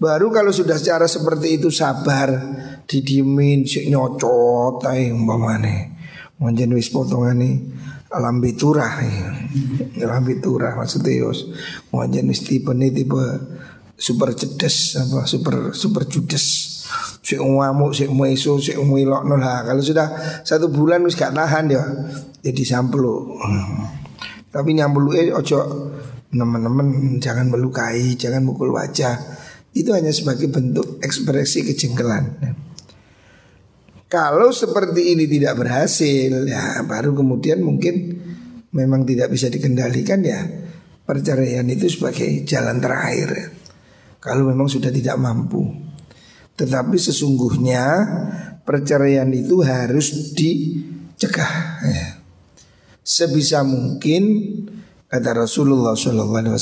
Baru 0.04 0.36
kalau 0.36 0.52
sudah 0.52 0.76
secara 0.76 1.08
seperti 1.08 1.64
itu 1.64 1.72
sabar 1.72 2.28
didiemin 2.84 3.64
si 3.64 3.88
nyocot 3.88 4.84
ae 4.92 5.16
umpamane. 5.16 5.96
Monjen 6.44 6.76
wis 6.76 6.92
potongane 6.92 7.72
lambe 8.12 8.52
turah. 8.52 9.00
Lambe 10.04 10.44
turah 10.44 10.76
maksudnya 10.76 11.24
yos. 11.24 11.48
Monjen 11.96 12.28
wis 12.28 12.44
tipe 12.44 12.76
tipe 12.76 13.16
super 13.96 14.36
cerdas 14.36 15.00
apa 15.00 15.24
super 15.24 15.72
super 15.72 16.04
judes. 16.04 16.68
Si 17.24 17.40
ngamuk, 17.40 17.96
si 17.96 18.04
mueso, 18.12 18.60
si 18.60 18.76
muilok 18.76 19.24
lah. 19.40 19.64
Kalau 19.64 19.80
sudah 19.80 20.44
satu 20.44 20.68
bulan 20.68 21.08
wis 21.08 21.16
gak 21.16 21.32
tahan 21.32 21.72
ya, 21.72 21.80
jadi 22.44 22.76
sampelu. 22.76 23.40
Tapi 24.52 24.70
nyambulu 24.76 25.16
eh 25.16 25.32
ojo 25.32 25.64
teman-teman 26.28 27.16
jangan 27.24 27.48
melukai, 27.48 28.20
jangan 28.20 28.44
mukul 28.44 28.76
wajah 28.76 29.43
itu 29.74 29.90
hanya 29.90 30.14
sebagai 30.14 30.50
bentuk 30.50 31.02
ekspresi 31.02 31.66
kejengkelan. 31.66 32.38
Kalau 34.10 34.54
seperti 34.54 35.18
ini 35.18 35.26
tidak 35.26 35.58
berhasil, 35.58 36.46
ya 36.46 36.86
baru 36.86 37.18
kemudian 37.18 37.66
mungkin 37.66 38.22
memang 38.70 39.10
tidak 39.10 39.34
bisa 39.34 39.50
dikendalikan 39.50 40.22
ya 40.22 40.42
perceraian 41.04 41.66
itu 41.70 41.90
sebagai 41.90 42.46
jalan 42.46 42.80
terakhir. 42.80 43.60
kalau 44.24 44.48
memang 44.48 44.72
sudah 44.72 44.88
tidak 44.88 45.20
mampu. 45.20 45.68
Tetapi 46.56 46.96
sesungguhnya 46.96 47.84
perceraian 48.64 49.28
itu 49.36 49.60
harus 49.68 50.32
dicegah. 50.32 51.54
Ya. 51.84 52.24
Sebisa 53.04 53.68
mungkin 53.68 54.24
kata 55.12 55.44
Rasulullah 55.44 55.92
Shallallahu 55.92 56.56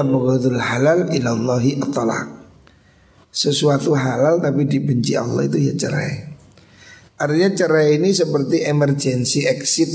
Abu 0.00 0.24
halal 0.56 1.12
ilallahi 1.12 1.76
atalak. 1.76 2.40
Sesuatu 3.30 3.94
halal 3.94 4.40
tapi 4.40 4.64
dibenci 4.66 5.14
Allah 5.14 5.46
itu 5.46 5.70
ya 5.70 5.74
cerai. 5.76 6.30
Artinya 7.20 7.52
cerai 7.52 8.00
ini 8.00 8.16
seperti 8.16 8.64
emergency 8.64 9.44
exit. 9.44 9.92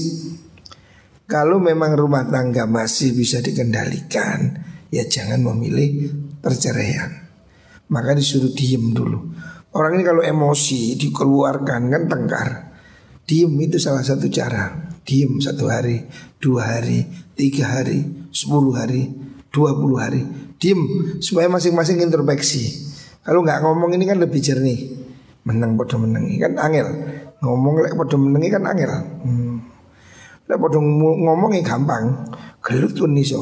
Kalau 1.25 1.57
memang 1.57 1.97
rumah 1.97 2.21
tangga 2.29 2.69
masih 2.69 3.17
bisa 3.17 3.41
dikendalikan, 3.41 4.61
ya 4.93 5.09
jangan 5.09 5.41
memilih 5.41 6.13
perceraian. 6.37 7.25
Maka 7.89 8.13
disuruh 8.13 8.53
diem 8.53 8.93
dulu. 8.93 9.33
Orang 9.73 9.97
ini 9.97 10.05
kalau 10.05 10.21
emosi 10.21 10.93
dikeluarkan 11.01 11.81
kan 11.89 12.03
tengkar. 12.05 12.49
Diem 13.25 13.51
itu 13.57 13.81
salah 13.81 14.05
satu 14.05 14.29
cara. 14.29 14.93
Diem 15.01 15.41
satu 15.41 15.65
hari, 15.65 16.05
dua 16.37 16.77
hari, 16.77 17.09
tiga 17.33 17.73
hari, 17.73 18.29
sepuluh 18.29 18.77
hari, 18.77 19.09
dua 19.55 19.71
puluh 19.71 20.03
hari. 20.03 20.19
Diem 20.59 21.15
supaya 21.23 21.47
masing-masing 21.47 22.03
introspeksi. 22.03 22.91
Kalau 23.23 23.39
nggak 23.39 23.63
ngomong 23.63 23.95
ini 23.95 24.03
kan 24.03 24.19
lebih 24.19 24.43
jernih. 24.43 24.91
Menang 25.47 25.79
bodoh 25.79 25.95
menang 25.95 26.27
kan 26.35 26.59
angel. 26.59 26.87
Ngomong 27.39 27.79
lek 27.79 27.95
bodoh 27.95 28.19
menang 28.19 28.51
kan 28.51 28.63
angel. 28.67 28.91
Hmm. 29.23 29.55
lek 30.45 30.59
ngomong 30.59 31.55
gampang 31.63 32.27
gelut 32.59 32.91
pun 32.91 33.15
iso. 33.15 33.39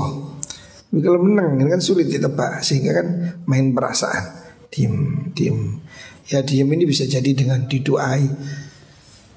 Tapi 0.93 1.01
kalau 1.01 1.17
menang 1.25 1.57
ini 1.57 1.73
kan 1.73 1.81
sulit 1.81 2.05
ditebak 2.05 2.61
sehingga 2.61 3.01
kan 3.01 3.07
main 3.49 3.73
perasaan. 3.73 4.45
Diem 4.69 5.27
diem. 5.33 5.81
Ya 6.29 6.45
diem 6.45 6.69
ini 6.69 6.85
bisa 6.85 7.09
jadi 7.09 7.33
dengan 7.33 7.65
didoai. 7.65 8.29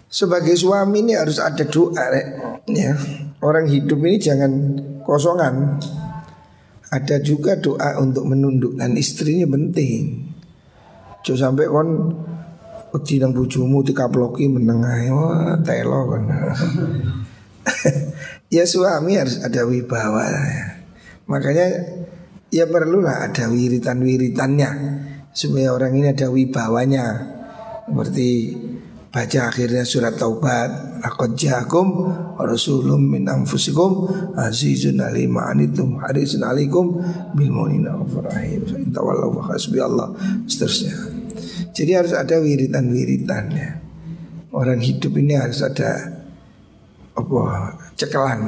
Sebagai 0.06 0.54
suami 0.54 1.02
ini 1.02 1.18
harus 1.18 1.42
ada 1.42 1.66
doa 1.66 2.06
ya 2.70 2.94
orang 3.42 3.66
hidup 3.66 3.98
ini 4.06 4.16
jangan 4.22 4.52
kosongan 5.02 5.82
ada 6.92 7.16
juga 7.18 7.58
doa 7.58 7.98
untuk 7.98 8.30
menundukkan 8.30 8.94
istrinya 8.94 9.48
penting 9.50 10.22
Jangan 11.26 11.50
sampai 11.50 11.66
kon 11.66 11.88
Wedi 12.96 13.20
nang 13.20 13.36
bojomu 13.36 13.84
dikaploki 13.84 14.48
meneng 14.48 14.80
ae. 14.80 15.12
Wah, 15.12 15.60
telo 15.60 16.08
kan. 16.08 16.32
ya 18.56 18.64
suami 18.64 19.20
harus 19.20 19.36
ada 19.44 19.68
wibawa. 19.68 20.24
Makanya 21.28 21.66
ya 22.48 22.64
perlulah 22.64 23.28
ada 23.28 23.52
wiritan-wiritannya 23.52 24.70
supaya 25.36 25.76
orang 25.76 25.92
ini 25.98 26.08
ada 26.16 26.32
wibawanya. 26.32 27.04
Seperti 27.84 28.28
baca 29.12 29.40
akhirnya 29.48 29.86
surat 29.86 30.18
taubat 30.18 31.00
laqad 31.00 31.32
ja'akum 31.38 31.88
rasulun 32.36 33.00
min 33.00 33.24
anfusikum 33.24 34.04
azizun 34.36 35.00
alim 35.00 35.38
anitum 35.40 35.96
harisun 36.02 36.44
alaikum 36.44 37.00
bil 37.32 37.50
mu'minina 37.52 37.96
rahim. 37.96 38.92
Tawallahu 38.92 39.40
hasbi 39.48 39.80
Allah 39.80 40.12
seterusnya. 40.44 40.94
Jadi 41.72 41.90
harus 41.92 42.12
ada 42.16 42.40
wiritan-wiritan 42.40 43.44
ya. 43.52 43.70
Orang 44.52 44.80
hidup 44.80 45.12
ini 45.20 45.36
harus 45.36 45.60
ada 45.60 46.16
apa 47.16 47.40
cekelan 47.96 48.40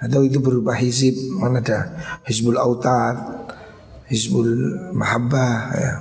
atau 0.00 0.20
itu 0.24 0.40
berupa 0.40 0.76
hizib 0.76 1.16
mana 1.40 1.64
ada 1.64 1.96
hizbul 2.28 2.60
autad 2.60 3.16
hizbul 4.08 4.48
mahabbah 4.92 5.56
ya 5.72 5.92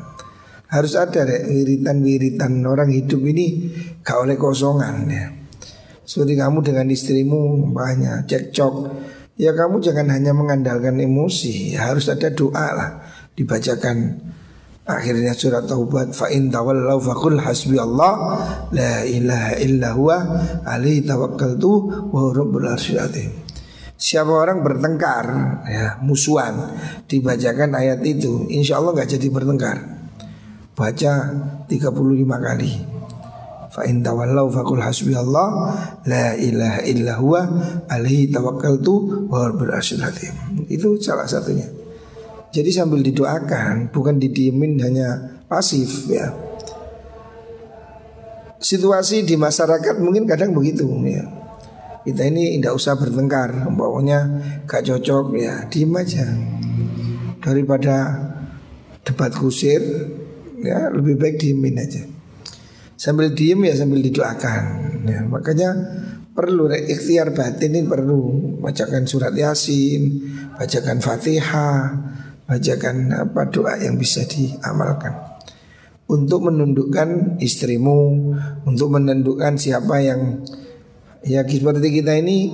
harus 0.73 0.97
ada 0.97 1.21
deh 1.21 1.45
wiritan-wiritan. 1.45 2.65
Orang 2.65 2.89
hidup 2.89 3.21
ini 3.21 3.69
gak 4.01 4.17
oleh 4.25 4.35
kosongan 4.35 5.05
ya. 5.05 5.29
Seperti 6.03 6.33
kamu 6.33 6.65
dengan 6.65 6.89
istrimu 6.89 7.69
banyak 7.69 8.25
cekcok. 8.25 8.75
Ya 9.37 9.53
kamu 9.53 9.79
jangan 9.79 10.09
hanya 10.09 10.33
mengandalkan 10.33 10.97
emosi. 10.97 11.77
Ya 11.77 11.93
harus 11.93 12.09
ada 12.09 12.33
doa 12.33 12.67
lah. 12.73 12.89
Dibacakan 13.37 14.33
Akhirnya 14.83 15.31
surat 15.31 15.63
Taubat 15.63 16.11
fa 16.11 16.27
in 16.27 16.51
tawallaw 16.51 16.99
faqul 16.99 17.39
hasbi 17.39 17.79
Allah 17.79 18.35
la 18.75 19.07
ilaha 19.07 19.55
illa 19.63 19.95
huwa 19.95 20.17
alaihi 20.67 21.07
tawakkaltu 21.07 21.71
wa 22.11 22.35
rabbul 22.35 22.67
arsyil 22.67 22.99
azim. 22.99 23.31
Siapa 23.95 24.27
orang 24.27 24.59
bertengkar 24.59 25.25
ya 25.71 26.03
musuhan 26.03 26.75
dibacakan 27.07 27.79
ayat 27.79 28.03
itu 28.03 28.51
insya 28.51 28.83
Allah 28.83 28.91
nggak 28.91 29.15
jadi 29.15 29.27
bertengkar. 29.31 30.02
Baca 30.73 31.13
35 31.69 31.69
kali. 32.25 32.71
Fa 33.73 33.81
in 33.89 34.05
tawallaw 34.05 34.53
faqul 34.53 34.81
hasbi 34.81 35.17
Allah 35.17 35.73
la 36.05 36.37
ilaha 36.37 36.81
illa 36.85 37.17
huwa 37.17 37.41
alaihi 37.89 38.29
tawakkaltu 38.29 39.25
wa 39.29 39.49
arsyil 39.49 40.05
azim. 40.05 40.33
Itu 40.69 41.01
salah 41.01 41.25
satunya. 41.25 41.65
Jadi 42.53 42.69
sambil 42.69 43.01
didoakan, 43.01 43.89
bukan 43.89 44.21
didiemin 44.21 44.77
hanya 44.77 45.41
pasif 45.49 46.05
ya. 46.05 46.29
Situasi 48.61 49.25
di 49.25 49.33
masyarakat 49.33 49.97
mungkin 49.97 50.29
kadang 50.29 50.53
begitu 50.53 50.85
ya. 51.09 51.25
Kita 52.05 52.29
ini 52.29 52.61
tidak 52.61 52.77
usah 52.77 52.93
bertengkar, 52.93 53.73
pokoknya 53.73 54.19
gak 54.69 54.85
cocok 54.85 55.33
ya, 55.39 55.65
diem 55.71 55.97
aja. 55.97 56.27
Daripada 57.41 57.95
debat 59.01 59.33
kusir, 59.33 59.81
ya 60.63 60.89
lebih 60.89 61.19
baik 61.19 61.35
diemin 61.43 61.77
aja. 61.77 62.03
Sambil 62.95 63.35
diem 63.35 63.67
ya 63.67 63.75
sambil 63.75 63.99
didoakan. 63.99 64.63
Ya, 65.03 65.19
makanya 65.27 65.75
perlu 66.31 66.71
ikhtiar 66.71 67.35
batin 67.35 67.75
ini 67.75 67.83
perlu 67.83 68.55
bacakan 68.63 69.03
surat 69.03 69.35
yasin, 69.35 70.23
bacakan 70.55 71.03
fatihah, 71.03 71.93
bacakan 72.47 73.11
apa 73.11 73.51
doa 73.51 73.75
yang 73.75 73.99
bisa 73.99 74.23
diamalkan 74.23 75.33
untuk 76.13 76.51
menundukkan 76.51 77.39
istrimu, 77.39 78.33
untuk 78.67 78.87
menundukkan 78.91 79.55
siapa 79.55 80.03
yang 80.03 80.43
ya 81.23 81.41
seperti 81.47 82.03
kita 82.03 82.19
ini 82.19 82.51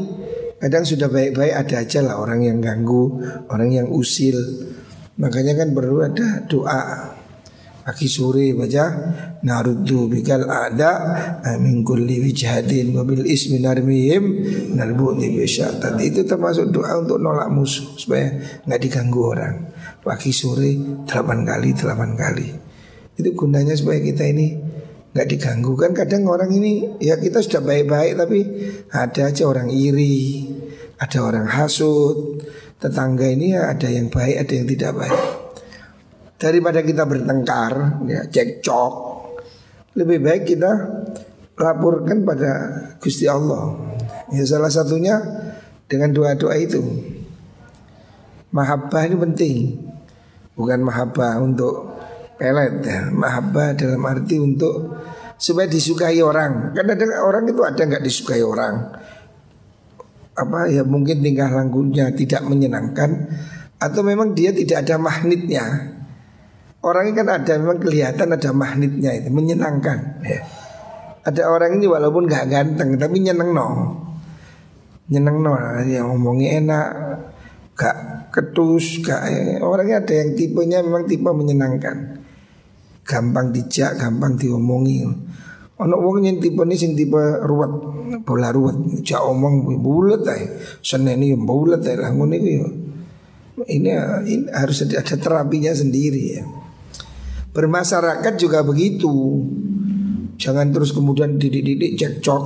kadang 0.62 0.86
sudah 0.86 1.10
baik-baik 1.10 1.56
ada 1.56 1.76
aja 1.82 2.00
lah 2.06 2.16
orang 2.22 2.46
yang 2.46 2.58
ganggu, 2.62 3.20
orang 3.50 3.70
yang 3.74 3.88
usil. 3.90 4.38
Makanya 5.20 5.60
kan 5.60 5.76
perlu 5.76 6.00
ada 6.00 6.48
doa 6.48 7.12
pagi 7.90 8.06
sore 8.06 8.54
baca 8.54 8.86
naruddu 9.42 10.14
bikal 10.14 10.46
ada 10.46 10.94
min 11.58 11.82
kulli 11.82 12.22
wijhadin 12.22 12.94
wa 12.94 13.02
bil 13.02 13.26
ismi 13.26 13.58
narmihim 13.58 14.46
narbuti 14.78 15.34
bisyatan 15.34 15.98
itu 15.98 16.22
termasuk 16.22 16.70
doa 16.70 17.02
untuk 17.02 17.18
nolak 17.18 17.50
musuh 17.50 17.98
supaya 17.98 18.62
nggak 18.70 18.78
diganggu 18.78 19.22
orang. 19.26 19.74
Pagi 20.06 20.30
sore 20.30 21.02
delapan 21.10 21.42
kali 21.42 21.70
delapan 21.74 22.14
kali. 22.14 22.48
Itu 23.18 23.34
gunanya 23.34 23.74
supaya 23.74 23.98
kita 24.06 24.22
ini 24.22 24.54
nggak 25.10 25.26
diganggu. 25.26 25.74
Kan 25.74 25.98
kadang 25.98 26.30
orang 26.30 26.54
ini 26.54 27.02
ya 27.02 27.18
kita 27.18 27.42
sudah 27.42 27.66
baik-baik 27.66 28.22
tapi 28.22 28.40
ada 28.94 29.34
aja 29.34 29.50
orang 29.50 29.74
iri 29.74 30.46
ada 31.02 31.26
orang 31.26 31.50
hasut. 31.50 32.46
Tetangga 32.78 33.34
ini 33.34 33.58
ya 33.58 33.74
ada 33.74 33.90
yang 33.90 34.14
baik 34.14 34.46
ada 34.46 34.54
yang 34.54 34.68
tidak 34.70 34.94
baik 34.94 35.49
daripada 36.40 36.80
kita 36.82 37.04
bertengkar 37.04 38.02
ya 38.08 38.26
cekcok 38.32 38.94
lebih 40.00 40.24
baik 40.24 40.44
kita 40.56 40.72
laporkan 41.60 42.24
pada 42.24 42.52
Gusti 43.04 43.28
Allah 43.28 43.76
ya 44.32 44.48
salah 44.48 44.72
satunya 44.72 45.20
dengan 45.92 46.16
doa-doa 46.16 46.56
itu 46.56 46.80
mahabbah 48.56 49.04
ini 49.06 49.18
penting 49.20 49.58
Bukan 50.60 50.84
mahabbah 50.84 51.40
untuk 51.40 51.96
pelet 52.36 52.84
ya. 52.84 53.08
Mahabbah 53.16 53.80
dalam 53.80 54.04
arti 54.04 54.36
untuk 54.44 54.92
supaya 55.40 55.72
disukai 55.72 56.20
orang. 56.20 56.76
Karena 56.76 57.00
ada 57.00 57.24
orang 57.24 57.48
itu 57.48 57.64
ada 57.64 57.80
nggak 57.80 58.04
disukai 58.04 58.44
orang. 58.44 58.92
Apa 60.36 60.68
ya 60.68 60.84
mungkin 60.84 61.24
tingkah 61.24 61.48
lakunya 61.48 62.12
tidak 62.12 62.44
menyenangkan 62.44 63.32
atau 63.80 64.04
memang 64.04 64.36
dia 64.36 64.52
tidak 64.52 64.84
ada 64.84 65.00
magnetnya. 65.00 65.96
Orang 66.80 67.12
ini 67.12 67.16
kan 67.20 67.28
ada 67.28 67.54
memang 67.60 67.80
kelihatan 67.84 68.28
ada 68.32 68.50
magnetnya 68.56 69.12
itu 69.20 69.28
menyenangkan. 69.28 70.24
Ya. 70.24 70.40
Ada 71.28 71.52
orang 71.52 71.76
ini 71.76 71.92
walaupun 71.92 72.24
nggak 72.24 72.48
ganteng 72.48 72.96
tapi 72.96 73.20
nyeneng 73.20 73.52
no, 73.52 73.68
nyeneng 75.12 75.44
no, 75.44 75.60
yang 75.84 76.08
ngomongnya 76.08 76.64
enak, 76.64 76.88
gak 77.76 77.98
ketus, 78.32 79.04
gak 79.04 79.28
eh, 79.28 79.60
orangnya 79.60 80.08
ada 80.08 80.14
yang 80.24 80.40
tipenya 80.40 80.80
memang 80.80 81.04
tipe 81.04 81.28
menyenangkan. 81.28 82.24
Gampang 83.04 83.52
dijak, 83.52 84.00
gampang 84.00 84.40
diomongi. 84.40 85.04
Ono 85.80 85.96
wong 86.00 86.24
yang 86.24 86.40
tipe 86.40 86.64
ini 86.64 86.80
sing 86.80 86.96
tipe 86.96 87.20
ruwet, 87.44 87.72
bola 88.24 88.56
ruwet, 88.56 89.04
jak 89.04 89.20
omong 89.20 89.68
bulat 89.84 90.24
ae. 90.32 90.48
Seneni 90.80 91.36
bulat 91.36 91.84
ae 91.84 92.00
lah 92.00 92.16
ngono 92.16 92.40
iku 92.40 92.48
ya. 92.48 92.68
Ini, 93.60 93.92
ini 94.24 94.48
harus 94.56 94.88
ada 94.88 95.04
terapinya 95.04 95.76
sendiri 95.76 96.24
ya. 96.40 96.59
Bermasyarakat 97.50 98.34
juga 98.38 98.62
begitu. 98.62 99.42
Jangan 100.38 100.70
terus 100.70 100.94
kemudian 100.94 101.42
didik-didik 101.42 101.98
cekcok. 101.98 102.44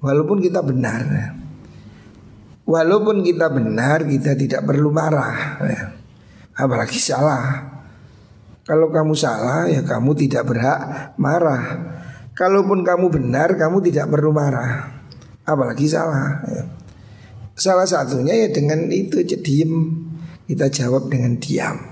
Walaupun 0.00 0.40
kita 0.40 0.64
benar. 0.64 1.36
Walaupun 2.64 3.20
kita 3.20 3.52
benar 3.52 4.08
kita 4.08 4.32
tidak 4.32 4.64
perlu 4.64 4.88
marah 4.88 5.60
ya. 5.62 5.82
Apalagi 6.56 6.96
salah. 6.96 7.70
Kalau 8.62 8.88
kamu 8.88 9.12
salah 9.12 9.68
ya 9.68 9.84
kamu 9.84 10.16
tidak 10.16 10.48
berhak 10.48 11.12
marah. 11.20 11.62
Kalaupun 12.32 12.80
kamu 12.82 13.12
benar 13.12 13.52
kamu 13.60 13.84
tidak 13.84 14.08
perlu 14.08 14.32
marah. 14.32 15.04
Apalagi 15.44 15.84
salah 15.84 16.40
ya. 16.48 16.64
Salah 17.52 17.84
satunya 17.84 18.32
ya 18.32 18.48
dengan 18.48 18.88
itu 18.88 19.20
diem. 19.22 20.08
Kita 20.48 20.72
jawab 20.72 21.12
dengan 21.12 21.38
diam 21.38 21.91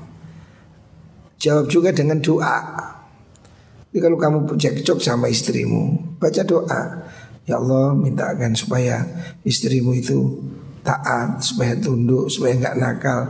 Jawab 1.40 1.72
juga 1.72 1.88
dengan 1.88 2.20
doa. 2.20 2.60
Jadi 3.90 3.98
kalau 3.98 4.20
kamu 4.20 4.38
cekcok 4.54 5.02
sama 5.02 5.26
istrimu 5.26 6.14
Baca 6.20 6.44
doa. 6.44 6.82
Ya 7.48 7.56
Allah 7.56 7.96
mintakan 7.96 8.52
supaya 8.52 9.02
istrimu 9.42 9.96
itu 9.96 10.44
taat 10.84 11.40
Supaya 11.40 11.74
tunduk, 11.80 12.28
supaya 12.28 12.60
nggak 12.60 12.76
nakal. 12.76 13.20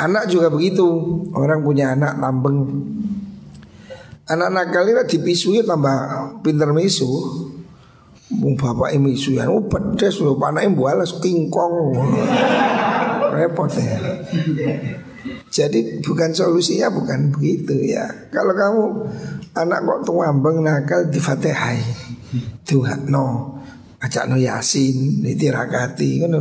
Anak 0.00 0.32
juga 0.32 0.48
begitu. 0.48 0.88
Orang 1.36 1.60
punya 1.60 1.92
anak 1.92 2.16
lambeng. 2.16 2.64
Anak 4.24 4.48
nakal 4.48 4.88
ini 4.88 5.04
dipisui 5.04 5.60
tambah 5.68 6.40
pinter 6.40 6.72
misu. 6.72 7.06
Bung 8.32 8.56
bapak 8.56 8.96
ini 8.96 9.12
misu 9.12 9.36
ya. 9.36 9.52
Oh 9.52 9.68
pedes 9.68 10.16
loh 10.24 10.40
panaknya 10.40 10.72
bualas 10.72 11.20
kingkong. 11.20 11.92
Repot 13.36 13.68
ya 13.76 14.00
Jadi 15.54 16.02
bukan 16.02 16.34
solusinya 16.34 16.90
bukan 16.90 17.30
begitu 17.30 17.78
ya. 17.78 18.10
Kalau 18.34 18.50
kamu 18.58 18.82
anak 19.54 19.86
kok 19.86 20.00
tuambeng 20.02 20.66
nakal 20.66 21.06
di 21.06 21.22
fatihai 21.22 21.78
Tuhan 22.66 23.06
no 23.06 23.54
Ajak 24.02 24.26
no 24.26 24.34
yasin 24.34 25.22
Ditirakati 25.22 26.26
kan 26.26 26.34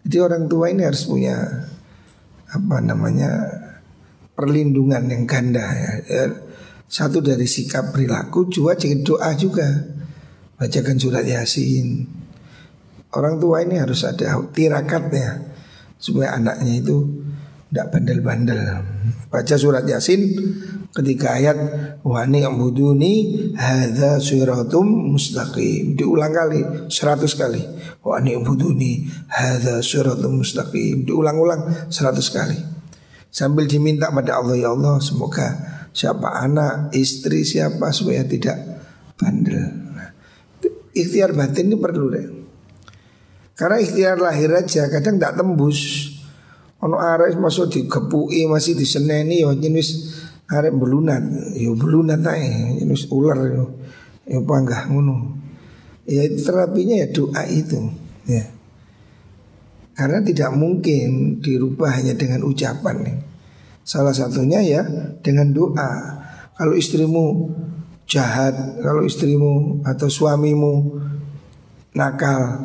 Jadi 0.00 0.16
orang 0.16 0.48
tua 0.48 0.72
ini 0.72 0.88
harus 0.88 1.04
punya 1.04 1.36
Apa 2.48 2.80
namanya 2.80 3.28
Perlindungan 4.32 5.04
yang 5.12 5.28
ganda 5.28 5.68
ya, 5.68 5.92
ya 6.08 6.24
satu 6.88 7.20
dari 7.20 7.44
sikap 7.44 7.92
perilaku 7.92 8.48
juga 8.48 8.72
doa 9.04 9.36
juga. 9.36 9.68
Bacakan 10.56 10.96
surat 10.96 11.20
yasin. 11.28 12.08
Orang 13.12 13.36
tua 13.36 13.60
ini 13.60 13.76
harus 13.76 14.08
ada 14.08 14.40
tirakatnya 14.52 15.52
Supaya 16.00 16.36
anaknya 16.36 16.80
itu 16.80 16.96
tidak 17.68 17.86
bandel-bandel 17.92 18.60
Baca 19.28 19.54
surat 19.60 19.84
yasin 19.84 20.32
ketika 20.96 21.36
ayat 21.36 21.56
Wani 22.00 22.44
ambuduni 22.44 23.52
hadha 23.56 24.16
suratum 24.16 25.12
mustaqim 25.12 25.92
Diulang 25.92 26.32
kali 26.32 26.60
seratus 26.88 27.36
kali 27.36 27.60
Wani 28.00 28.40
ambuduni 28.40 29.04
hadha 29.28 29.84
suratum 29.84 30.40
mustaqim 30.40 31.04
Diulang-ulang 31.04 31.92
seratus 31.92 32.32
kali 32.32 32.56
Sambil 33.28 33.68
diminta 33.68 34.08
pada 34.08 34.40
Allah 34.40 34.56
Ya 34.56 34.72
Allah 34.72 34.96
semoga 35.04 35.78
siapa 35.98 36.30
anak, 36.46 36.94
istri 36.94 37.42
siapa 37.42 37.90
supaya 37.90 38.22
tidak 38.22 38.54
bandel. 39.18 39.66
Nah, 39.98 40.14
ikhtiar 40.94 41.34
batin 41.34 41.74
ini 41.74 41.76
perlu 41.76 42.06
deh. 42.14 42.26
Karena 43.58 43.82
ikhtiar 43.82 44.22
lahir 44.22 44.54
aja 44.54 44.86
kadang 44.86 45.18
tak 45.18 45.34
tembus. 45.34 46.14
Ono 46.78 46.94
arek 46.94 47.34
masuk 47.42 47.74
digepui 47.74 48.46
masih 48.46 48.78
diseneni 48.78 49.42
yo 49.42 49.50
jenis 49.58 50.14
arek 50.46 50.72
belunat, 50.72 51.52
yo 51.58 51.74
belunat 51.74 52.22
ae, 52.22 52.78
jenis 52.78 53.10
ular 53.10 53.38
yo. 53.50 53.66
Yo 54.28 54.46
panggah 54.46 54.86
ngono. 54.86 55.34
Ya 56.08 56.24
terapinya 56.24 56.96
ya 57.04 57.08
doa 57.12 57.42
itu, 57.50 57.92
ya. 58.24 58.44
Karena 59.92 60.22
tidak 60.22 60.54
mungkin 60.54 61.42
dirubah 61.42 61.98
hanya 61.98 62.14
dengan 62.14 62.46
ucapan 62.46 62.96
nih. 63.02 63.18
Salah 63.82 64.14
satunya 64.14 64.62
ya 64.62 64.86
dengan 65.20 65.50
doa. 65.50 65.90
Kalau 66.54 66.72
istrimu 66.78 67.50
jahat, 68.06 68.78
kalau 68.80 69.02
istrimu 69.02 69.82
atau 69.82 70.06
suamimu 70.06 71.02
nakal, 71.98 72.62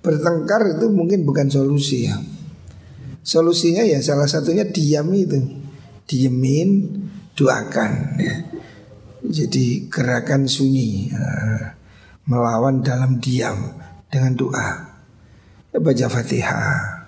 bertengkar 0.00 0.78
itu 0.80 0.88
mungkin 0.88 1.22
bukan 1.28 1.52
solusi 1.52 2.08
ya. 2.08 2.16
Solusinya 3.22 3.84
ya 3.84 4.00
salah 4.00 4.26
satunya 4.26 4.64
diam 4.64 5.12
itu, 5.12 5.36
diemin, 6.08 6.88
doakan. 7.36 7.92
Ya. 8.18 8.36
Jadi 9.18 9.90
gerakan 9.90 10.46
sunyi, 10.46 11.10
ya. 11.10 11.74
melawan 12.24 12.80
dalam 12.80 13.18
diam 13.18 13.76
dengan 14.08 14.32
doa. 14.38 14.68
Ya, 15.74 15.78
baca 15.82 16.06
fatihah, 16.08 17.04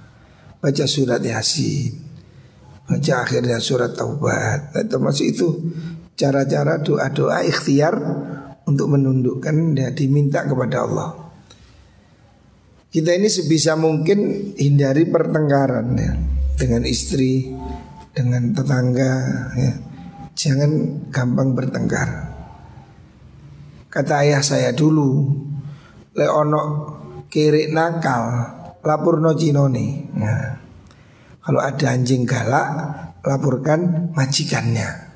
baca 0.60 0.84
surat 0.84 1.24
yasin, 1.24 1.96
baca 2.84 3.24
akhirnya 3.24 3.56
surat 3.62 3.96
taubat. 3.96 4.74
Nah, 4.76 4.84
termasuk 4.84 5.26
itu 5.32 5.48
cara-cara 6.18 6.82
doa-doa 6.84 7.40
ikhtiar 7.48 7.96
untuk 8.68 8.92
menundukkan 8.92 9.78
dan 9.78 9.96
diminta 9.96 10.44
kepada 10.44 10.84
Allah. 10.84 11.29
Kita 12.90 13.14
ini 13.14 13.30
sebisa 13.30 13.78
mungkin 13.78 14.50
hindari 14.58 15.06
pertengkaran 15.06 15.94
ya 15.94 16.10
dengan 16.58 16.82
istri, 16.82 17.54
dengan 18.10 18.50
tetangga 18.50 19.14
ya. 19.54 19.72
Jangan 20.34 20.70
gampang 21.14 21.54
bertengkar. 21.54 22.34
Kata 23.86 24.26
ayah 24.26 24.42
saya 24.42 24.74
dulu, 24.74 25.22
leono 26.18 26.62
kiri 27.30 27.70
nakal, 27.70 28.26
lapor 28.82 29.22
no 29.22 29.38
cinoni. 29.38 30.10
Nah, 30.18 30.58
kalau 31.46 31.62
ada 31.62 31.94
anjing 31.94 32.26
galak, 32.26 32.68
laporkan 33.22 34.10
majikannya. 34.18 35.09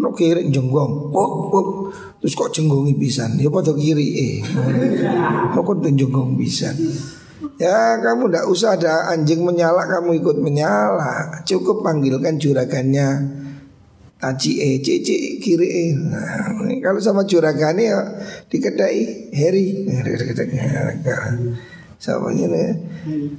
No 0.00 0.16
kiri 0.16 0.48
jenggong, 0.48 1.12
oh, 1.12 1.30
oh. 1.52 1.66
terus 2.24 2.32
kok 2.32 2.56
jenggongi 2.56 2.96
pisan? 2.96 3.36
Ya 3.36 3.52
pada 3.52 3.76
kiri 3.76 4.08
eh, 4.16 4.36
kok 5.52 5.76
tuh 5.76 5.92
jenggong 5.92 6.40
pisan? 6.40 6.72
Ya 7.60 8.00
kamu 8.00 8.32
tidak 8.32 8.44
usah 8.48 8.80
ada 8.80 9.12
anjing 9.12 9.44
menyala 9.44 9.84
kamu 9.84 10.20
ikut 10.20 10.40
menyala 10.40 11.44
Cukup 11.44 11.84
panggilkan 11.84 12.40
juragannya 12.40 13.08
Taji 14.20 14.52
e, 14.60 14.68
cici 14.84 15.40
kiri 15.40 15.68
e. 15.68 15.84
Nah, 15.96 16.52
kalau 16.84 17.00
sama 17.00 17.24
juragannya 17.24 17.88
ya 17.88 18.00
dikedai 18.52 19.32
Heri. 19.32 19.88
Sama 21.96 22.28
ini 22.28 22.64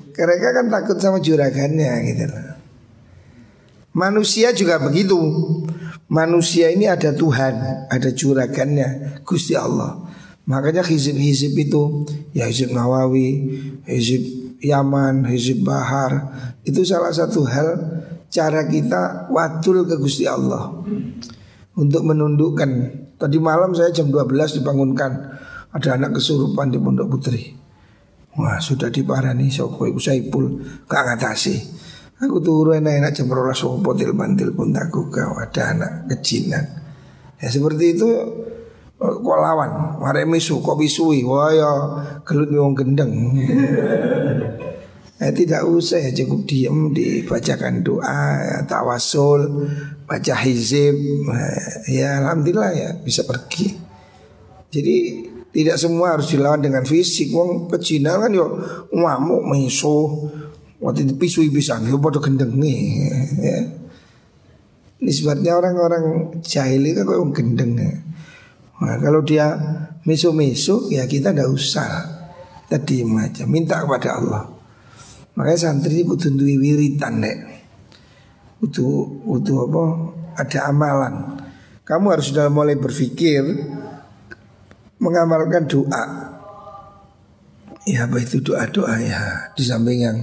Mereka 0.09 0.47
kan 0.57 0.65
takut 0.73 0.97
sama 0.97 1.21
juragannya 1.21 1.93
gitu 2.09 2.25
loh. 2.25 2.57
Manusia 3.93 4.57
juga 4.57 4.81
begitu. 4.81 5.21
Manusia 6.11 6.67
ini 6.67 6.91
ada 6.91 7.15
Tuhan, 7.15 7.87
ada 7.87 8.09
juragannya, 8.11 9.23
Gusti 9.23 9.55
Allah. 9.55 9.95
Makanya 10.43 10.83
hizib-hizib 10.83 11.55
itu 11.55 12.03
ya 12.35 12.51
hizib 12.51 12.75
Nawawi, 12.75 13.47
hizib 13.87 14.19
Yaman, 14.59 15.23
hizib 15.31 15.63
Bahar 15.63 16.35
itu 16.67 16.83
salah 16.83 17.15
satu 17.15 17.47
hal 17.47 17.67
cara 18.27 18.67
kita 18.67 19.31
wadul 19.31 19.87
ke 19.87 19.95
Gusti 19.95 20.27
Allah 20.27 20.75
untuk 21.79 22.03
menundukkan. 22.03 22.69
Tadi 23.15 23.37
malam 23.39 23.71
saya 23.71 23.95
jam 23.95 24.11
12 24.11 24.59
dibangunkan 24.59 25.11
ada 25.71 25.89
anak 25.95 26.19
kesurupan 26.19 26.75
di 26.75 26.77
Pondok 26.81 27.07
Putri. 27.07 27.55
Wah 28.35 28.59
sudah 28.59 28.91
diparani 28.91 29.47
sopo 29.47 29.87
iku 29.87 29.99
Saipul 29.99 30.59
gak 30.91 31.03
ngatasi. 31.07 31.55
Aku 32.21 32.37
turu 32.37 32.77
enak-enak 32.77 33.17
jam 33.17 33.33
rolas 33.33 33.65
potil 33.81 34.13
bantil 34.13 34.53
pun 34.53 34.69
tak 34.69 34.93
kau 34.93 35.09
ada 35.41 35.73
anak 35.73 35.91
kecinan. 36.05 36.61
Ya 37.41 37.49
seperti 37.49 37.97
itu 37.97 38.09
kok 39.01 39.39
lawan 39.41 39.97
mare 39.97 40.29
misu 40.29 40.61
kok 40.61 40.77
bisui 40.77 41.25
wah 41.25 41.49
ya 41.49 41.71
gelut 42.21 42.53
wong 42.53 42.77
gendeng 42.77 43.33
ya, 45.17 45.33
tidak 45.33 45.65
usah 45.65 45.97
ya 45.97 46.13
cukup 46.13 46.45
diem 46.45 46.93
dibacakan 46.93 47.81
doa 47.81 48.21
ya, 48.45 48.57
tawasul 48.69 49.65
baca 50.05 50.37
hizib 50.45 50.93
ya 51.89 52.21
alhamdulillah 52.21 52.71
ya 52.77 52.89
bisa 53.01 53.25
pergi 53.25 53.73
jadi 54.69 55.25
tidak 55.51 55.75
semua 55.75 56.15
harus 56.15 56.31
dilawan 56.31 56.63
dengan 56.63 56.87
fisik. 56.87 57.35
Wong 57.35 57.67
pecina 57.67 58.15
kan 58.15 58.31
yo 58.31 58.55
ngamuk 58.87 59.43
meso. 59.51 60.31
Waktu 60.81 61.05
itu 61.05 61.13
pisui 61.13 61.47
bisa 61.53 61.77
yo 61.85 62.01
gendeng 62.01 62.57
nih. 62.57 62.81
Ya. 63.37 63.57
Nisbatnya 64.97 65.61
orang-orang 65.61 66.33
jahil 66.41 66.81
kan 66.97 67.05
kok 67.05 67.37
gendeng 67.37 67.77
ya. 67.77 67.93
Nah, 68.81 68.97
kalau 68.97 69.21
dia 69.21 69.53
miso-miso 70.09 70.89
ya 70.89 71.05
kita 71.05 71.29
tidak 71.29 71.53
usah. 71.53 71.89
Kita 72.65 72.81
diem 72.81 73.13
aja, 73.19 73.45
minta 73.45 73.77
kepada 73.85 74.17
Allah. 74.17 74.43
Makanya 75.37 75.69
santri 75.69 76.01
ini 76.01 76.07
kudu 76.07 76.33
duwe 76.33 76.57
wiritan 76.57 77.21
nek. 77.21 77.37
Kudu 78.57 79.21
kudu 79.21 79.53
apa? 79.69 79.83
Ada 80.41 80.71
amalan. 80.73 81.13
Kamu 81.85 82.05
harus 82.09 82.31
sudah 82.31 82.47
mulai 82.49 82.79
berpikir 82.79 83.43
mengamalkan 84.97 85.67
doa. 85.67 86.03
Ya 87.85 88.05
apa 88.07 88.17
itu 88.21 88.41
doa-doa 88.41 88.95
ya 89.01 89.51
di 89.57 89.63
samping 89.65 89.99
yang 89.99 90.17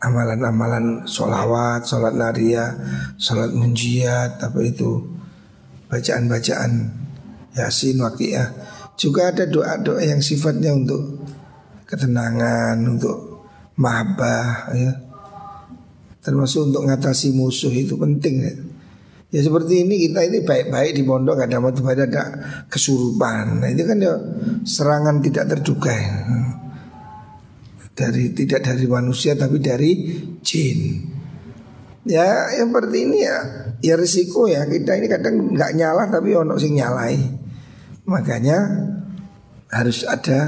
amalan-amalan 0.00 1.04
sholawat, 1.04 1.84
sholat 1.84 2.16
naria, 2.16 2.72
sholat 3.20 3.52
munjiat, 3.52 4.40
apa 4.40 4.58
itu 4.64 5.04
bacaan-bacaan 5.92 6.72
yasin 7.52 8.00
ya 8.22 8.44
Juga 9.00 9.32
ada 9.32 9.48
doa-doa 9.48 10.00
yang 10.04 10.20
sifatnya 10.20 10.76
untuk 10.76 11.24
ketenangan, 11.88 12.76
untuk 12.84 13.48
mahabbah 13.80 14.76
ya. 14.76 14.92
Termasuk 16.20 16.68
untuk 16.68 16.84
ngatasi 16.84 17.32
musuh 17.32 17.72
itu 17.72 17.96
penting 17.96 18.34
ya. 18.44 18.52
Ya 19.30 19.40
seperti 19.46 19.88
ini 19.88 20.04
kita 20.04 20.26
ini 20.26 20.44
baik-baik 20.44 20.92
di 20.92 21.02
pondok 21.06 21.48
ada 21.48 21.62
mati 21.62 21.80
ada 21.86 22.22
kesurupan. 22.68 23.64
Nah 23.64 23.68
itu 23.72 23.88
kan 23.88 23.96
ya 24.02 24.20
serangan 24.68 25.22
tidak 25.24 25.48
terduga 25.56 25.94
ya. 25.96 26.12
Dari 28.00 28.32
tidak 28.32 28.64
dari 28.64 28.88
manusia 28.88 29.36
tapi 29.36 29.60
dari 29.60 29.92
jin. 30.40 30.80
Ya 32.08 32.48
yang 32.56 32.72
seperti 32.72 32.96
ini 33.04 33.28
ya 33.28 33.36
ya 33.84 33.94
risiko 34.00 34.48
ya 34.48 34.64
kita 34.64 34.96
ini 34.96 35.04
kadang 35.04 35.52
nggak 35.52 35.76
nyala 35.76 36.08
tapi 36.08 36.32
ono 36.32 36.56
sing 36.56 36.80
nyalai. 36.80 37.20
Makanya 38.08 38.56
harus 39.68 40.08
ada 40.08 40.40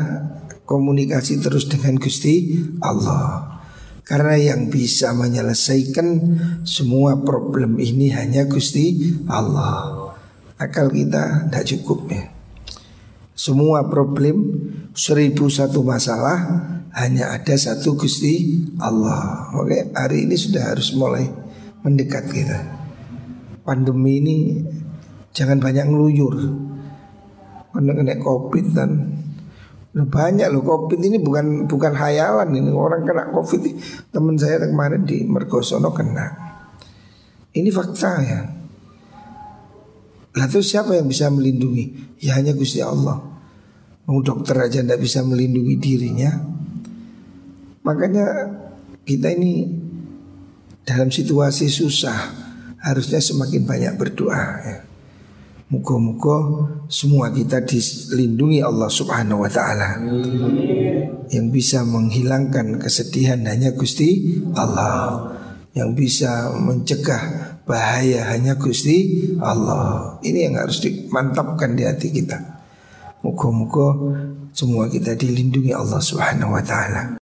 komunikasi 0.65 1.45
terus 1.45 1.69
dengan 1.69 2.01
Gusti 2.01 2.57
Allah. 2.81 3.61
Karena 4.03 4.35
yang 4.35 4.73
bisa 4.73 5.13
menyelesaikan 5.13 6.09
semua 6.65 7.21
problem 7.21 7.79
ini 7.79 8.11
hanya 8.17 8.49
Gusti 8.49 9.15
Allah. 9.29 10.11
Akal 10.57 10.89
kita 10.89 11.53
tidak 11.53 11.65
cukup 11.69 12.11
ya. 12.11 12.33
Semua 13.37 13.87
problem 13.89 14.69
seribu 14.93 15.49
satu 15.49 15.87
masalah 15.87 16.39
hanya 16.93 17.33
ada 17.33 17.55
satu 17.57 17.97
Gusti 17.97 18.61
Allah. 18.81 19.49
Oke, 19.57 19.93
hari 19.97 20.29
ini 20.29 20.37
sudah 20.37 20.77
harus 20.77 20.93
mulai 20.93 21.25
mendekat 21.81 22.29
kita. 22.29 22.59
Pandemi 23.65 24.21
ini 24.21 24.37
jangan 25.33 25.59
banyak 25.61 25.89
ngeluyur. 25.89 26.37
Kena 27.73 28.17
covid 28.21 28.67
dan 28.77 28.91
Nah, 29.93 30.09
banyak 30.09 30.49
loh 30.49 30.65
covid 30.65 31.05
ini 31.05 31.21
bukan 31.21 31.69
bukan 31.69 31.93
hayalan 31.93 32.49
ini 32.57 32.73
orang 32.73 33.05
kena 33.05 33.29
covid 33.29 33.77
teman 34.09 34.41
saya 34.41 34.65
kemarin 34.65 35.05
di 35.05 35.21
Mergosono 35.29 35.93
kena. 35.93 36.33
Ini 37.53 37.69
fakta 37.69 38.13
ya. 38.25 38.41
Lalu 40.33 40.59
siapa 40.65 40.97
yang 40.97 41.13
bisa 41.13 41.29
melindungi? 41.29 42.17
Ya 42.25 42.41
hanya 42.41 42.57
Gusti 42.57 42.81
Allah. 42.81 43.21
Mau 44.09 44.25
dokter 44.25 44.57
aja 44.57 44.81
tidak 44.81 45.05
bisa 45.05 45.21
melindungi 45.21 45.77
dirinya. 45.77 46.52
Makanya 47.83 48.27
kita 49.03 49.35
ini 49.35 49.67
dalam 50.87 51.11
situasi 51.11 51.67
susah 51.67 52.31
harusnya 52.83 53.19
semakin 53.19 53.63
banyak 53.67 53.95
berdoa 53.99 54.43
ya. 54.63 54.79
Muka-muka 55.73 56.69
semua 56.93 57.33
kita 57.33 57.65
dilindungi 57.65 58.61
Allah 58.61 58.93
subhanahu 58.93 59.41
wa 59.41 59.49
ta'ala. 59.49 60.05
Yang 61.33 61.47
bisa 61.49 61.81
menghilangkan 61.89 62.77
kesedihan 62.77 63.41
hanya 63.49 63.73
Gusti 63.73 64.37
Allah. 64.53 65.33
Yang 65.73 65.91
bisa 65.97 66.53
mencegah 66.61 67.57
bahaya 67.65 68.37
hanya 68.37 68.61
Gusti 68.61 69.33
Allah. 69.41 70.21
Ini 70.21 70.53
yang 70.53 70.61
harus 70.61 70.85
dimantapkan 70.85 71.73
di 71.73 71.89
hati 71.89 72.13
kita. 72.13 72.37
Muka-muka 73.25 73.97
semua 74.53 74.93
kita 74.93 75.17
dilindungi 75.17 75.73
Allah 75.73 76.05
subhanahu 76.05 76.53
wa 76.53 76.61
ta'ala 76.61 77.17